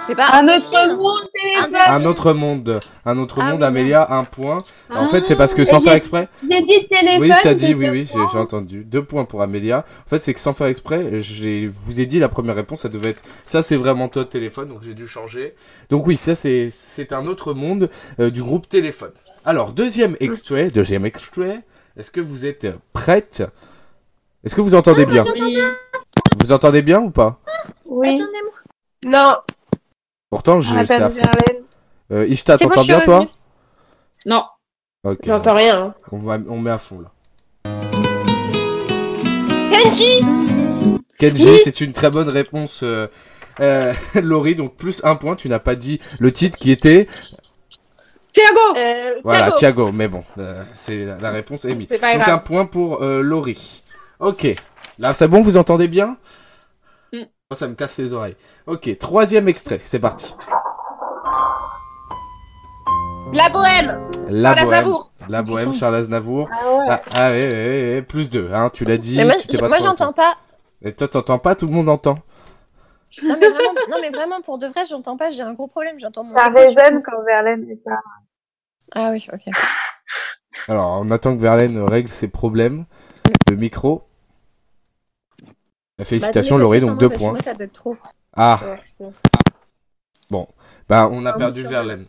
[0.02, 1.76] C'est pas Un autre monde téléphone.
[1.88, 2.80] Un autre monde.
[3.06, 3.64] Un autre Ah monde.
[3.64, 4.64] Amélia un point.
[4.90, 6.30] En fait c'est Ah, parce que sans faire exprès.
[6.42, 7.22] J'ai dit téléphone.
[7.22, 8.84] Oui, t'as dit, j'ai oui, oui, j'ai entendu.
[8.84, 9.86] Deux points pour Amélia.
[10.06, 12.90] En fait, c'est que sans faire exprès, j'ai vous ai dit la première réponse, ça
[12.90, 15.56] devait être ça, c'est vraiment toi de téléphone, donc j'ai dû changer.
[15.90, 19.12] Donc oui, ça c'est c'est un autre monde euh, du groupe téléphone.
[19.46, 21.62] Alors deuxième extrait, deuxième extrait.
[21.98, 23.44] Est-ce que vous êtes prête?
[24.44, 25.24] Est-ce que vous entendez bien?
[25.34, 25.60] Oui.
[26.40, 27.40] Vous entendez bien ou pas?
[27.86, 28.08] Oui.
[28.16, 28.54] Attendez-moi.
[29.06, 29.36] Non.
[30.30, 31.22] Pourtant, On je a c'est à perdu fond.
[31.26, 31.64] Verlaine.
[32.12, 33.26] Euh, Ishta, t'entends bien toi.
[34.26, 34.44] Non.
[35.04, 35.20] Ok.
[35.26, 35.82] J'entends rien.
[35.82, 35.94] hein.
[36.12, 37.12] On, va- on met à fond là.
[39.72, 40.22] Kenji
[41.18, 41.60] Kenji, Oui.
[41.64, 42.82] c'est une très bonne réponse.
[42.84, 43.08] Euh,
[43.60, 45.36] euh, Laurie, donc plus un point.
[45.36, 47.08] Tu n'as pas dit le titre qui était
[48.34, 49.58] Thiago Euh, Voilà, Thiago.
[49.86, 51.88] Thiago, mais bon, euh, c'est la réponse est mise.
[51.90, 52.36] C'est pas Donc grave.
[52.36, 53.82] un point pour euh, Laurie.
[54.20, 54.48] Ok,
[55.00, 56.18] là c'est bon, vous entendez bien?
[57.52, 58.36] Oh, Ça me casse les oreilles.
[58.68, 60.36] Ok, troisième extrait, c'est parti.
[63.34, 65.12] La bohème La Charles bohème, Aznavour.
[65.28, 66.48] la bohème, Charles Aznavour.
[66.52, 66.86] Ah ouais.
[66.90, 69.18] Ah, ah ouais, ouais, ouais, ouais, plus deux, hein, tu l'as dit.
[69.18, 70.28] Mais moi, tu t'es pas moi trop j'entends entendu.
[70.28, 70.38] pas.
[70.84, 72.20] Et toi t'entends pas, tout le monde entend.
[73.24, 75.32] Non mais, vraiment, non mais vraiment pour de vrai, j'entends pas.
[75.32, 75.98] J'ai un gros problème.
[75.98, 76.32] J'entends mon.
[76.32, 78.00] Ça écho résonne quand Verlaine n'est pas.
[78.94, 79.52] Ah oui, ok.
[80.68, 82.86] Alors, on attend que Verlaine règle ses problèmes.
[83.50, 84.04] Le micro.
[86.04, 87.34] Félicitations Bah, Laurie, tenez, donc deux points.
[87.34, 87.98] parce que Moi ça bug trop.
[88.36, 89.04] Ah, Merci.
[90.88, 91.70] bah on a Ah oui, perdu va.
[91.70, 92.06] Verlaine.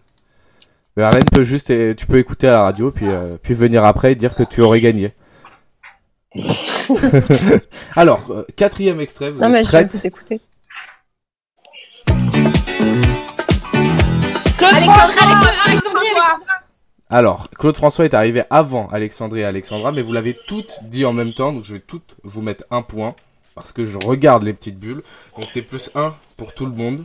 [0.96, 4.12] Verlaine peut juste, euh, tu peux écouter à la radio, puis, euh, puis venir après
[4.12, 5.14] et dire que tu aurais gagné.
[7.96, 10.40] Alors, euh, quatrième extrait, vous Non mais je vais écouter.
[14.58, 14.72] Claude.
[17.08, 21.12] Alors, Claude François est arrivé avant Alexandrie et Alexandra, mais vous l'avez toutes dit en
[21.12, 23.14] même temps, donc je vais toutes vous mettre un point,
[23.54, 25.02] parce que je regarde les petites bulles.
[25.38, 27.04] Donc c'est plus un pour tout le monde.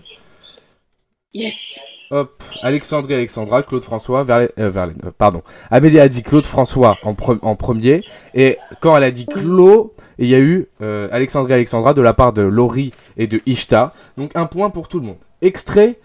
[1.33, 1.79] Yes.
[2.11, 5.41] Hop, Alexandrie, Alexandra, Claude François, Verlaine, euh, Verlaine, euh, pardon.
[5.71, 8.03] Amélie a dit Claude François en, pre- en premier,
[8.35, 12.13] et quand elle a dit Claude, il y a eu euh, Alexandrie, Alexandra de la
[12.13, 13.93] part de Laurie et de Ishta.
[14.17, 15.17] Donc un point pour tout le monde.
[15.41, 15.99] Extrait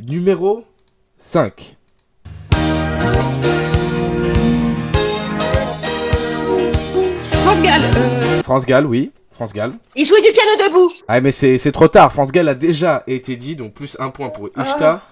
[0.00, 0.64] numéro
[1.18, 1.76] 5.
[7.42, 7.82] France Gall.
[7.96, 9.10] Euh, France Gall, oui.
[9.32, 9.72] France Gall.
[9.96, 10.92] il jouait du piano debout.
[11.08, 14.10] Ah mais c'est c'est trop tard, France Gall a déjà été dit, donc plus un
[14.10, 15.02] point pour Ishta.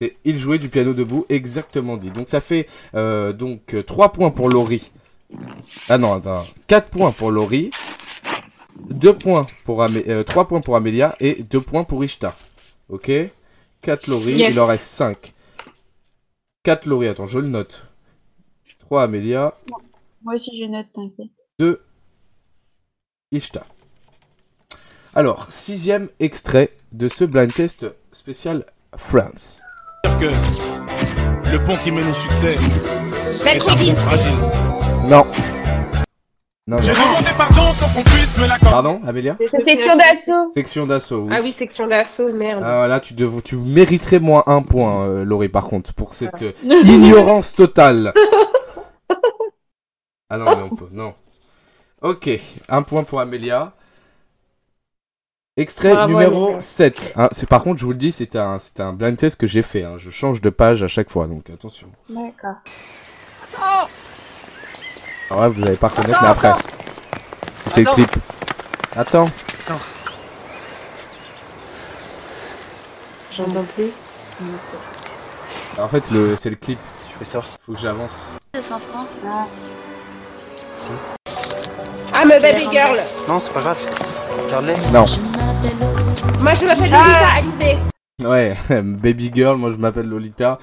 [0.00, 2.10] Et il jouait du piano debout, exactement dit.
[2.10, 4.90] Donc ça fait euh, donc 3 points pour Laurie.
[5.88, 6.44] Ah non, attends.
[6.66, 7.70] 4 points pour Laurie.
[8.90, 12.36] 2 points pour Amé 3 points pour Amélia et 2 points pour Ishta.
[12.88, 13.10] Ok?
[13.82, 14.52] 4 Laurie, Yes.
[14.54, 15.32] il en reste 5.
[16.64, 17.86] 4 Laurie, attends, je le note.
[18.80, 19.54] 3 Amélia,
[20.24, 21.30] Moi aussi, je note, t'inquiète.
[21.60, 21.80] 2
[23.32, 23.64] Ishta.
[25.14, 28.64] Alors, sixième extrait de ce blind test spécial
[28.96, 29.60] France.
[30.20, 30.30] que
[31.50, 33.90] le pont qui mène au succès est un Mercredi.
[33.90, 34.38] pont fragile.
[35.08, 35.26] Non.
[36.68, 37.00] Non, J'ai non.
[37.00, 38.70] demandé pardon sans qu'on puisse me l'accorder.
[38.70, 39.36] Pardon, Amélia?
[39.48, 40.52] C'est section d'assaut.
[40.54, 41.34] Section d'assaut, oui.
[41.36, 42.62] Ah oui, section d'assaut, merde.
[42.64, 46.42] Ah, là, tu, dev- tu mériterais moins un point, euh, Laurie, par contre, pour cette
[46.42, 46.52] euh,
[46.84, 48.12] ignorance totale.
[50.34, 51.12] Ah non, mais on peut, non.
[52.02, 52.28] Ok,
[52.68, 53.72] un point pour Amélia.
[55.56, 56.62] Extrait Bravo, numéro Amélia.
[56.62, 57.12] 7.
[57.16, 59.46] Hein, c'est, par contre, je vous le dis, c'est un, c'est un blind test que
[59.46, 59.84] j'ai fait.
[59.84, 59.96] hein.
[59.98, 61.88] Je change de page à chaque fois, donc attention.
[62.08, 62.56] D'accord.
[65.30, 66.52] Alors là, vous allez pas reconnaître, mais après.
[67.64, 67.94] C'est le Attends.
[67.94, 68.10] clip.
[68.96, 69.28] Attends.
[73.30, 73.90] J'entends plus.
[75.78, 76.78] En fait, le, c'est le clip.
[77.12, 77.56] Je fais savoir si.
[77.64, 78.12] Faut que j'avance.
[78.54, 79.06] 200 francs.
[79.26, 79.46] Ah,
[82.24, 82.98] me baby girl.
[83.28, 83.78] Non, c'est pas grave.
[84.46, 84.74] Regarde-les.
[84.92, 85.06] Non.
[86.40, 87.78] Moi, je m'appelle Lolita Hallyday.
[88.24, 90.58] Ouais, Baby Girl, moi je m'appelle Lolita.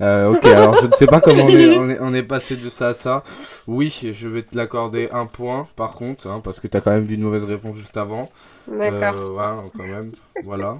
[0.00, 2.56] Euh, ok, alors je ne sais pas comment on est, on est, on est passé
[2.56, 3.22] de ça à ça.
[3.68, 7.04] Oui, je vais te l'accorder un point par contre, hein, parce que t'as quand même
[7.04, 8.30] vu une mauvaise réponse juste avant.
[8.66, 9.20] D'accord.
[9.20, 10.12] Euh, voilà, quand même.
[10.42, 10.78] Voilà.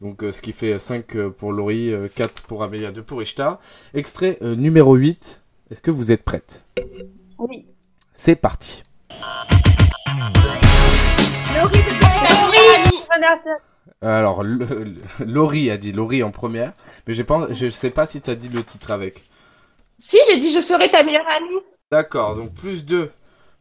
[0.00, 3.20] Donc euh, ce qui fait 5 euh, pour Laurie, euh, 4 pour Amélia, 2 pour
[3.22, 3.58] Ishta.
[3.94, 5.40] Extrait euh, numéro 8.
[5.70, 6.62] Est-ce que vous êtes prête?
[7.38, 7.66] Oui.
[8.12, 8.84] C'est parti.
[14.00, 16.72] Alors, le- le- Laurie a dit Laurie en première,
[17.06, 19.22] mais pas, je sais pas si t'as dit le titre avec.
[19.98, 21.60] Si, j'ai dit je serai ta meilleure amie.
[21.90, 23.12] D'accord, donc plus 2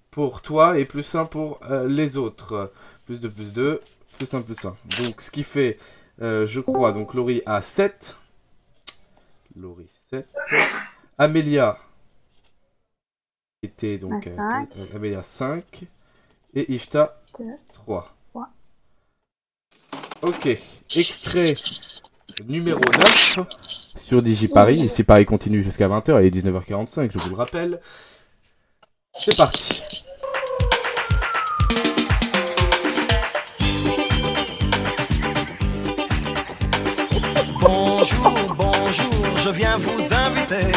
[0.10, 2.72] pour toi et plus 1 pour euh, les autres.
[3.06, 3.82] Plus 2, plus 2,
[4.18, 4.76] plus 1, plus 1.
[5.04, 5.78] Donc ce qui fait,
[6.22, 8.18] euh, je crois, donc Laurie a 7.
[9.56, 10.28] Laurie 7.
[11.18, 11.78] Amélia
[13.64, 14.26] était donc...
[14.92, 15.84] Euh, Amélia 5.
[16.54, 17.46] Et Ishta Deux.
[17.74, 18.14] 3.
[18.30, 18.50] Trois.
[20.22, 20.48] Ok,
[20.96, 21.54] extrait
[22.48, 24.76] numéro 9 sur DigiParis.
[24.80, 27.80] Ici Paris continue jusqu'à 20h, il est 19h45, je vous le rappelle.
[29.14, 29.82] C'est parti.
[37.62, 40.72] Bonjour, bonjour, je viens vous inviter.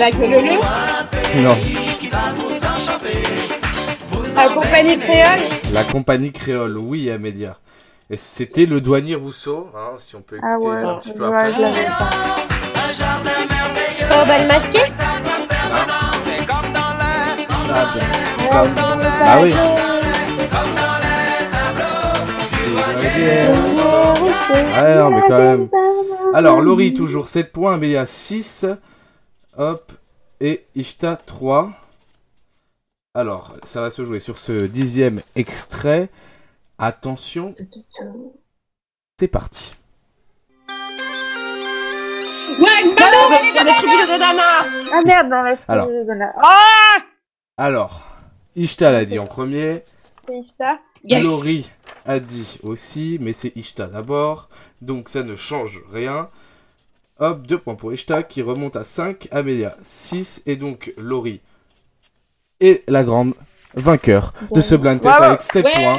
[0.00, 0.40] La queue leu
[1.42, 1.56] Non,
[4.54, 5.40] compagnie créole.
[5.74, 7.58] la compagnie créole, oui Amélia.
[8.08, 11.26] Et c'était le douanier Rousseau, hein, si on peut écouter Ah ouais, un petit peu
[11.26, 11.52] après.
[14.10, 14.80] Oh, masqué
[16.46, 19.54] comme dans l'air, Ah, comme Bah oui.
[24.82, 25.68] Ouais, non, mais quand même.
[26.32, 28.64] Alors, Laurie, toujours 7 points, Amélia 6.
[29.60, 29.92] Hop.
[30.40, 31.70] Et Ishta 3.
[33.12, 36.08] Alors, ça va se jouer sur ce dixième extrait.
[36.78, 37.52] Attention,
[39.18, 39.74] c'est parti.
[44.92, 45.30] Ah merde,
[45.68, 45.88] Alors.
[47.58, 47.80] Ah
[48.56, 49.84] Ishta l'a dit en premier.
[50.26, 50.78] C'est Ishta.
[51.04, 51.70] Yes Laurie
[52.06, 54.48] a dit aussi, mais c'est Ishta d'abord.
[54.80, 56.30] Donc ça ne change rien.
[57.22, 59.28] Hop, 2 points pour Ishta qui remonte à 5.
[59.30, 60.42] Amélia 6.
[60.46, 61.42] Et donc Laurie
[62.60, 63.34] est la grande
[63.74, 65.98] vainqueur de ce blind test avec 7 points.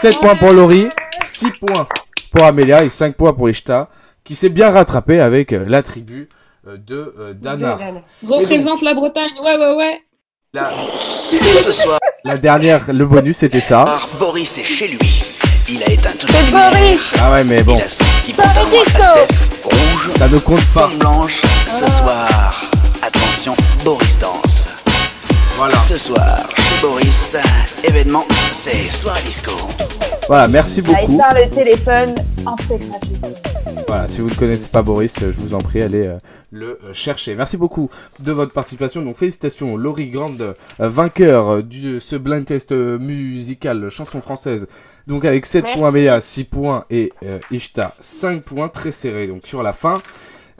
[0.00, 0.88] 7 points pour Laurie,
[1.24, 1.88] 6 points
[2.30, 3.88] pour Amélia et 5 points pour Ishta
[4.24, 6.28] qui s'est bien rattrapé avec euh, la tribu
[6.66, 7.78] euh, de euh, Dana.
[8.26, 9.98] Représente la Bretagne, ouais, ouais, ouais.
[10.52, 10.70] La,
[11.64, 13.86] Ce soir, la dernière, le bonus c'était ça.
[14.18, 14.98] Boris est chez lui.
[15.70, 20.10] Il a éteint toutes C'est Boris Ah ouais mais bon, Il a son petit Rouge,
[20.18, 20.88] ça ne compte pas.
[20.98, 21.42] blanche.
[21.66, 22.52] Ce soir,
[23.02, 23.54] attention,
[23.84, 24.66] Boris danse.
[25.56, 25.78] Voilà.
[25.80, 27.36] Ce soir, chez Boris,
[27.84, 29.52] événement, c'est soirée disco.
[30.28, 31.18] Voilà, merci Ah, il beaucoup.
[31.18, 32.14] sort le téléphone
[32.46, 33.47] en gratuit.
[33.88, 36.18] Voilà, si vous ne connaissez pas Boris, euh, je vous en prie, allez euh,
[36.50, 37.34] le euh, chercher.
[37.34, 39.00] Merci beaucoup de votre participation.
[39.00, 44.66] Donc félicitations, Laurie Grande, euh, vainqueur de ce blind test musical chanson française.
[45.06, 45.78] Donc avec 7 Merci.
[45.80, 50.02] points Béa, 6 points et euh, Ishta 5 points, très serré donc sur la fin.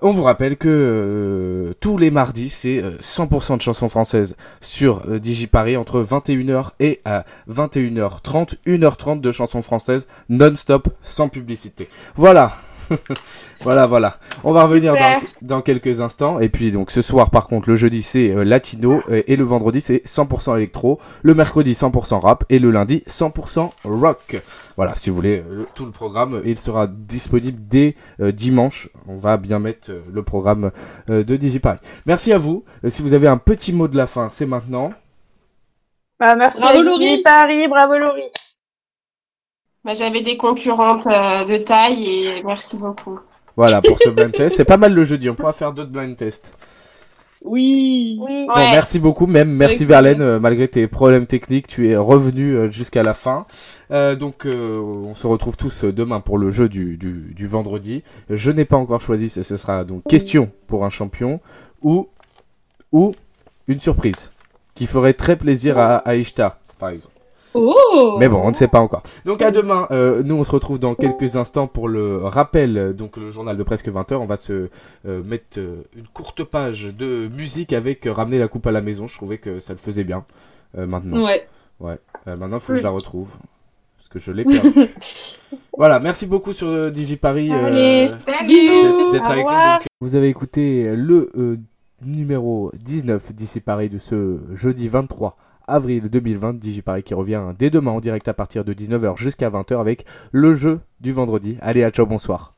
[0.00, 5.02] On vous rappelle que euh, tous les mardis, c'est euh, 100% de chansons françaises sur
[5.06, 7.20] euh, DigiParis entre 21h et euh,
[7.50, 8.54] 21h30.
[8.66, 11.88] 1h30 de chansons françaises non-stop, sans publicité.
[12.14, 12.56] Voilà.
[13.62, 14.18] voilà, voilà.
[14.44, 14.94] On va revenir
[15.42, 16.40] dans, quelques instants.
[16.40, 19.80] Et puis donc ce soir, par contre, le jeudi c'est euh, latino et le vendredi
[19.80, 20.98] c'est 100% électro.
[21.22, 24.40] Le mercredi 100% rap et le lundi 100% rock.
[24.76, 28.88] Voilà, si vous voulez euh, tout le programme, il sera disponible dès euh, dimanche.
[29.08, 30.70] On va bien mettre euh, le programme
[31.10, 31.80] euh, de DigiParis.
[32.06, 32.64] Merci à vous.
[32.84, 34.92] Euh, si vous avez un petit mot de la fin, c'est maintenant.
[36.20, 36.98] Bah, merci Bravo, à Laurie.
[37.10, 38.30] Didi Paris, bravo Laurie.
[39.84, 43.18] Bah, J'avais des concurrentes euh, de taille et merci beaucoup.
[43.56, 44.56] Voilà pour ce blind test.
[44.56, 45.28] C'est pas mal le jeudi.
[45.30, 46.52] On pourra faire d'autres blind tests.
[47.44, 48.18] Oui.
[48.20, 48.46] Oui.
[48.46, 48.70] Bon, Ouais.
[48.72, 52.70] merci beaucoup, même merci Avec Verlaine, euh, malgré tes problèmes techniques, tu es revenu euh,
[52.70, 53.46] jusqu'à la fin.
[53.92, 58.02] Euh, donc, euh, on se retrouve tous demain pour le jeu du, du, du vendredi.
[58.28, 61.40] Je n'ai pas encore choisi, ce ce sera donc question pour un champion
[61.80, 62.08] ou
[62.90, 63.14] ou
[63.68, 64.30] une surprise
[64.74, 67.14] qui ferait très plaisir à, à Ishtar, par exemple.
[67.60, 69.02] Oh Mais bon, on ne sait pas encore.
[69.24, 73.16] Donc à demain, euh, nous on se retrouve dans quelques instants pour le rappel, donc
[73.16, 74.14] le journal de presque 20h.
[74.16, 74.68] On va se
[75.06, 78.80] euh, mettre euh, une courte page de musique avec euh, ramener la coupe à la
[78.80, 79.06] maison.
[79.08, 80.24] Je trouvais que ça le faisait bien
[80.76, 81.24] maintenant.
[81.80, 81.98] Ouais.
[82.26, 83.30] Euh, maintenant, il faut que je la retrouve.
[83.96, 84.90] Parce que je l'ai perdue.
[85.76, 87.48] voilà, merci beaucoup sur DigiParis.
[89.12, 89.86] d'être- avec nous.
[90.00, 91.30] vous avez écouté le
[92.02, 95.36] numéro 19 d'ici Paris de ce jeudi 23
[95.68, 96.54] avril 2020.
[96.54, 100.54] DigiParis qui revient dès demain en direct à partir de 19h jusqu'à 20h avec le
[100.54, 101.58] jeu du vendredi.
[101.60, 102.57] Allez, à ciao, bonsoir.